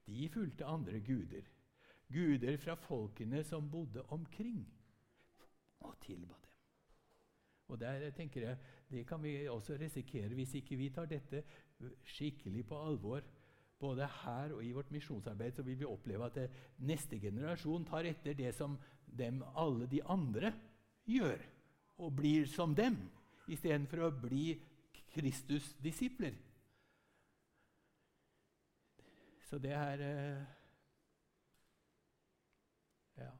De 0.06 0.28
fulgte 0.28 0.64
andre 0.64 1.00
guder 1.00 1.44
guder 2.12 2.56
fra 2.62 2.74
folkene 2.74 3.44
som 3.44 3.70
bodde 3.70 4.02
omkring, 4.14 4.66
og 5.80 5.94
tilba 6.02 6.34
dem. 6.34 6.52
Og 7.68 7.80
der 7.80 8.10
tenker 8.10 8.40
jeg, 8.40 8.58
Det 8.90 9.06
kan 9.06 9.22
vi 9.22 9.48
også 9.48 9.76
risikere 9.80 10.34
hvis 10.34 10.54
ikke 10.54 10.76
vi 10.76 10.90
tar 10.90 11.06
dette 11.10 11.42
skikkelig 12.04 12.66
på 12.66 12.78
alvor. 12.78 13.20
Både 13.78 14.06
her 14.06 14.52
og 14.54 14.64
i 14.64 14.72
vårt 14.72 14.90
misjonsarbeid 14.90 15.52
så 15.52 15.62
vil 15.62 15.78
vi 15.78 15.84
oppleve 15.84 16.24
at 16.24 16.34
det, 16.34 16.50
neste 16.78 17.18
generasjon 17.20 17.84
tar 17.84 18.06
etter 18.06 18.34
det 18.34 18.54
som 18.54 18.78
dem, 19.06 19.42
alle 19.56 19.86
de 19.86 20.02
andre 20.04 20.52
gjør, 21.04 21.42
og 21.98 22.16
blir 22.16 22.46
som 22.46 22.74
dem, 22.74 22.96
istedenfor 23.48 24.06
å 24.06 24.10
bli 24.10 24.54
Kristus-disipler. 25.12 26.34
Så 29.46 29.58
det 29.62 29.72
er 29.72 30.02
eh, 30.02 30.46
ja. 33.16 33.30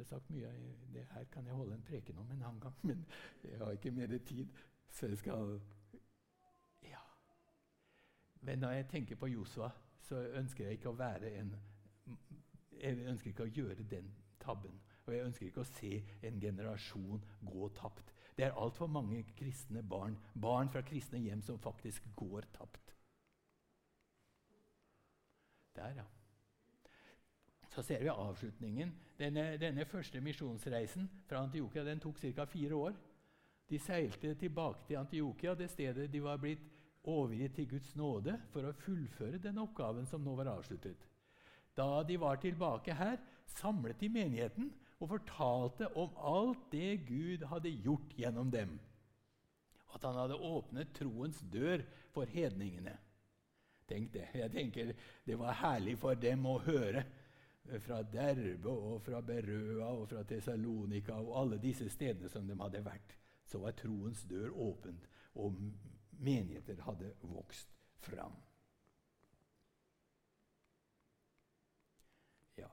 Kunne 0.00 0.08
sagt 0.08 0.30
mye. 0.30 0.50
Det 0.92 1.06
her 1.12 1.24
kan 1.24 1.46
jeg 1.46 1.54
holde 1.54 1.74
en 1.74 1.82
preken 1.82 2.18
om 2.18 2.30
en 2.30 2.42
annen 2.42 2.60
gang, 2.60 2.74
men 2.88 3.06
jeg 3.44 3.58
har 3.58 3.70
ikke 3.70 3.90
mer 3.90 4.18
tid. 4.18 4.46
Så 4.90 5.06
jeg 5.06 5.18
skal 5.18 5.60
Ja. 6.82 6.98
Men 8.40 8.58
når 8.58 8.70
jeg 8.70 8.88
tenker 8.88 9.16
på 9.16 9.26
Josua, 9.26 9.70
så 10.00 10.16
ønsker 10.16 10.64
jeg 10.64 10.72
ikke 10.72 10.88
å 10.88 10.96
være 10.96 11.34
en 11.40 11.56
Jeg 12.80 12.96
ønsker 13.06 13.28
ikke 13.30 13.42
å 13.42 13.52
gjøre 13.52 13.82
den 13.82 14.14
tabben. 14.40 14.80
Og 15.06 15.14
jeg 15.14 15.24
ønsker 15.24 15.46
ikke 15.46 15.60
å 15.60 15.64
se 15.68 16.02
en 16.22 16.40
generasjon 16.40 17.24
gå 17.44 17.68
tapt. 17.68 18.14
Det 18.36 18.44
er 18.44 18.56
altfor 18.56 18.86
mange 18.86 19.22
kristne 19.36 19.82
barn, 19.82 20.16
barn 20.34 20.70
fra 20.70 20.80
kristne 20.80 21.18
hjem 21.18 21.42
som 21.42 21.58
faktisk 21.58 22.06
går 22.16 22.46
tapt. 22.52 22.94
Der, 25.76 25.92
ja. 25.94 26.04
Så 27.80 27.84
ser 27.86 28.00
vi 28.00 28.08
avslutningen. 28.12 28.90
Denne, 29.16 29.56
denne 29.56 29.86
første 29.88 30.20
misjonsreisen 30.20 31.06
fra 31.24 31.38
Antiokia 31.46 31.94
tok 31.96 32.18
ca. 32.20 32.44
fire 32.44 32.74
år. 32.76 32.96
De 33.70 33.78
seilte 33.78 34.34
tilbake 34.34 34.84
til 34.86 34.98
Antiokia, 35.00 35.54
det 35.54 35.70
stedet 35.70 36.10
de 36.12 36.20
var 36.20 36.36
blitt 36.36 36.60
overgitt 37.08 37.54
til 37.54 37.68
Guds 37.70 37.94
nåde, 37.96 38.34
for 38.52 38.68
å 38.68 38.74
fullføre 38.82 39.40
den 39.40 39.62
oppgaven 39.62 40.04
som 40.06 40.20
nå 40.20 40.34
var 40.36 40.50
avsluttet. 40.52 41.06
Da 41.74 42.02
de 42.02 42.18
var 42.20 42.36
tilbake 42.36 42.92
her, 42.92 43.16
samlet 43.46 43.96
de 44.00 44.10
menigheten 44.12 44.68
og 45.00 45.14
fortalte 45.14 45.88
om 45.96 46.12
alt 46.20 46.66
det 46.74 47.06
Gud 47.08 47.46
hadde 47.48 47.72
gjort 47.80 48.12
gjennom 48.12 48.50
dem. 48.52 48.74
At 49.94 50.04
han 50.04 50.20
hadde 50.20 50.36
åpnet 50.36 50.92
troens 51.00 51.40
dør 51.48 51.80
for 52.12 52.28
hedningene. 52.28 52.98
Tenk 53.88 54.12
det. 54.12 54.28
Jeg 54.34 54.52
tenker 54.52 54.92
Det 55.24 55.38
var 55.38 55.56
herlig 55.62 55.96
for 55.98 56.14
dem 56.14 56.44
å 56.46 56.58
høre 56.60 57.06
fra 57.78 58.02
Derbe 58.02 58.68
og 58.70 59.02
fra 59.02 59.20
Berøa 59.20 59.84
og 59.84 60.08
fra 60.08 60.22
Tessalonika 60.22 61.12
og 61.12 61.40
alle 61.40 61.58
disse 61.62 61.88
stedene 61.90 62.28
som 62.28 62.48
de 62.48 62.56
hadde 62.60 62.84
vært. 62.84 63.16
Så 63.46 63.58
var 63.58 63.70
troens 63.70 64.24
dør 64.30 64.50
åpent, 64.50 65.08
og 65.34 65.56
menigheter 66.12 66.82
hadde 66.82 67.14
vokst 67.22 67.68
fram. 67.98 68.36
Ja 72.58 72.68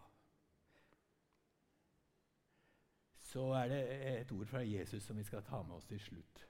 Så 3.20 3.42
er 3.42 3.68
det 3.68 3.82
et 4.22 4.32
ord 4.32 4.46
fra 4.46 4.60
Jesus 4.60 5.04
som 5.04 5.18
vi 5.18 5.24
skal 5.24 5.44
ta 5.44 5.64
med 5.64 5.76
oss 5.76 5.86
til 5.86 6.00
slutt. 6.00 6.48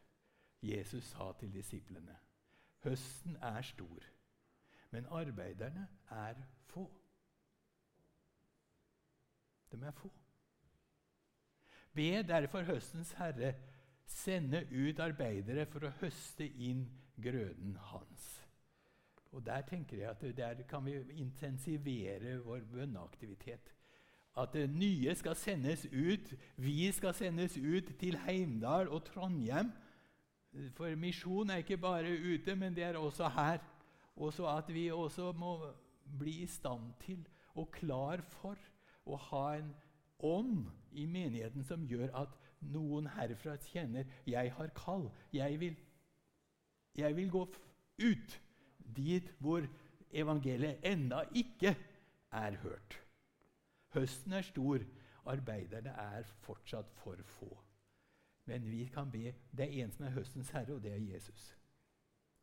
Jesus 0.61 1.03
sa 1.03 1.31
til 1.39 1.53
disiplene.: 1.53 2.17
Høsten 2.83 3.35
er 3.35 3.61
stor, 3.61 4.03
men 4.91 5.05
arbeiderne 5.05 5.87
er 6.09 6.33
få. 6.65 7.06
De 9.71 9.79
er 9.85 9.91
få. 9.91 10.11
Be 11.93 12.23
derfor 12.23 12.63
høstens 12.63 13.11
herre 13.17 13.53
sende 14.07 14.63
ut 14.71 14.99
arbeidere 15.03 15.65
for 15.65 15.87
å 15.87 15.95
høste 16.01 16.45
inn 16.47 16.85
grøden 17.21 17.75
hans. 17.91 18.27
Og 19.31 19.45
Der 19.45 19.61
tenker 19.61 19.97
jeg 19.97 20.09
at 20.09 20.37
der 20.37 20.61
kan 20.69 20.85
vi 20.85 20.95
intensivere 21.19 22.37
vår 22.45 22.63
bønneaktivitet. 22.71 23.73
At 24.37 24.53
det 24.53 24.69
nye 24.69 25.15
skal 25.15 25.35
sendes 25.35 25.85
ut. 25.85 26.33
Vi 26.57 26.91
skal 26.91 27.13
sendes 27.13 27.57
ut 27.57 27.91
til 27.99 28.17
Heimdal 28.17 28.87
og 28.87 29.03
Trondheim. 29.05 29.71
For 30.73 30.95
misjon 30.95 31.49
er 31.49 31.61
ikke 31.61 31.77
bare 31.77 32.13
ute, 32.33 32.55
men 32.55 32.75
det 32.75 32.83
er 32.83 32.97
også 32.97 33.29
her. 33.29 33.59
Og 34.15 34.33
så 34.33 34.47
at 34.47 34.73
vi 34.73 34.91
også 34.91 35.31
må 35.31 35.73
bli 36.19 36.41
i 36.41 36.47
stand 36.47 36.93
til 37.01 37.27
og 37.55 37.71
klar 37.71 38.21
for 38.21 38.57
å 39.07 39.19
ha 39.29 39.45
en 39.57 39.73
ånd 40.19 40.67
i 40.91 41.05
menigheten 41.05 41.65
som 41.65 41.85
gjør 41.87 42.13
at 42.17 42.35
noen 42.73 43.07
herfra 43.07 43.57
kjenner 43.69 44.05
'jeg 44.25 44.51
har 44.51 44.67
kall'. 44.75 45.11
Jeg 45.33 45.59
vil, 45.59 45.77
jeg 46.95 47.15
vil 47.15 47.31
gå 47.31 47.43
ut 47.99 48.41
dit 48.95 49.33
hvor 49.39 49.67
evangeliet 50.11 50.79
enda 50.83 51.21
ikke 51.35 51.75
er 52.31 52.55
hørt. 52.55 53.01
Høsten 53.93 54.33
er 54.33 54.41
stor, 54.41 54.79
arbeiderne 55.25 55.89
er 55.89 56.23
fortsatt 56.23 56.91
for 56.91 57.15
få. 57.23 57.63
Men 58.45 58.71
vi 58.71 58.85
kan 58.85 59.11
be. 59.11 59.33
Det 59.57 59.65
er 59.65 59.83
en 59.83 59.91
som 59.91 60.05
er 60.05 60.09
høstens 60.09 60.49
herre, 60.49 60.73
og 60.73 60.83
det 60.83 60.93
er 60.93 61.13
Jesus. 61.13 61.57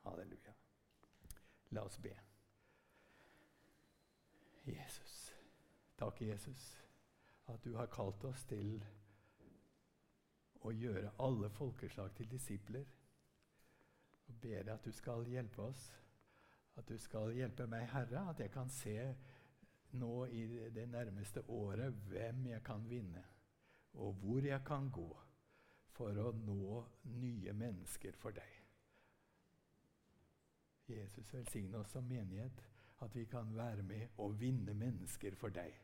Halleluja. 0.05 0.53
La 1.71 1.81
oss 1.81 1.99
be. 1.99 2.13
Jesus. 4.67 5.24
Takk, 5.97 6.21
Jesus, 6.21 6.83
at 7.47 7.65
du 7.65 7.77
har 7.77 7.87
kalt 7.87 8.25
oss 8.27 8.43
til 8.51 8.81
å 10.67 10.73
gjøre 10.75 11.13
alle 11.23 11.51
folkeslag 11.55 12.15
til 12.19 12.31
disipler. 12.33 12.89
Og 14.27 14.41
ber 14.41 14.65
deg 14.65 14.73
at 14.75 14.89
du 14.89 14.91
skal 14.97 15.27
hjelpe 15.29 15.69
oss, 15.69 15.85
at 16.75 16.89
du 16.89 16.99
skal 16.99 17.31
hjelpe 17.37 17.69
meg, 17.71 17.87
Herre, 17.93 18.25
at 18.33 18.43
jeg 18.43 18.51
kan 18.51 18.73
se 18.73 18.97
nå 19.95 20.25
i 20.35 20.43
det 20.75 20.89
nærmeste 20.91 21.45
året 21.53 21.95
hvem 22.09 22.49
jeg 22.51 22.65
kan 22.67 22.89
vinne, 22.91 23.23
og 23.95 24.19
hvor 24.19 24.43
jeg 24.43 24.65
kan 24.67 24.91
gå 24.91 25.11
for 25.95 26.19
å 26.19 26.33
nå 26.35 26.83
nye 27.21 27.55
mennesker 27.55 28.19
for 28.19 28.35
deg. 28.35 28.51
Jesus 30.91 31.31
velsigne 31.33 31.79
oss 31.79 31.95
som 31.95 32.09
menighet, 32.09 32.67
at 33.07 33.15
vi 33.15 33.29
kan 33.31 33.55
være 33.55 33.87
med 33.87 34.19
og 34.19 34.35
vinne 34.41 34.75
mennesker 34.75 35.39
for 35.39 35.55
deg 35.55 35.84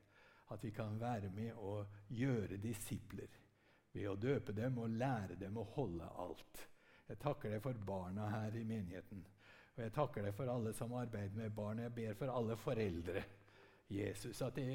at 0.50 0.64
vi 0.64 0.70
kan 0.74 0.98
være 1.00 1.30
med 1.34 1.52
og 1.54 1.86
gjøre 2.08 2.58
disipler 2.62 3.38
ved 3.92 4.08
å 4.10 4.16
døpe 4.18 4.54
dem 4.54 4.78
og 4.78 4.96
lære 5.00 5.36
dem 5.38 5.58
å 5.58 5.66
holde 5.76 6.08
alt. 6.22 6.66
Jeg 7.10 7.18
takker 7.22 7.54
deg 7.54 7.62
for 7.62 7.86
barna 7.86 8.28
her 8.30 8.56
i 8.58 8.64
menigheten. 8.64 9.22
Og 9.76 9.82
jeg 9.82 9.94
takker 9.94 10.26
deg 10.26 10.34
for 10.36 10.50
alle 10.52 10.72
som 10.76 10.94
arbeider 10.94 11.36
med 11.38 11.54
barn. 11.54 11.82
Jeg 11.82 11.94
ber 11.94 12.18
for 12.18 12.34
alle 12.34 12.56
foreldre. 12.58 13.24
Jesus, 13.90 14.42
at 14.46 14.54
det 14.54 14.66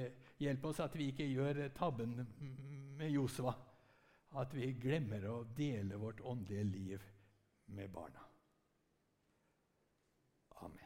hjelper 0.44 0.74
oss 0.74 0.82
at 0.84 0.96
vi 1.00 1.08
ikke 1.12 1.28
gjør 1.30 1.62
tabben 1.78 2.18
med 3.00 3.14
Josua. 3.14 3.54
At 4.36 4.52
vi 4.56 4.74
glemmer 4.76 5.24
å 5.32 5.38
dele 5.56 6.00
vårt 6.00 6.20
åndelige 6.20 6.66
liv 6.68 7.06
med 7.78 7.92
barna. 7.94 8.26
Amen. 10.66 10.85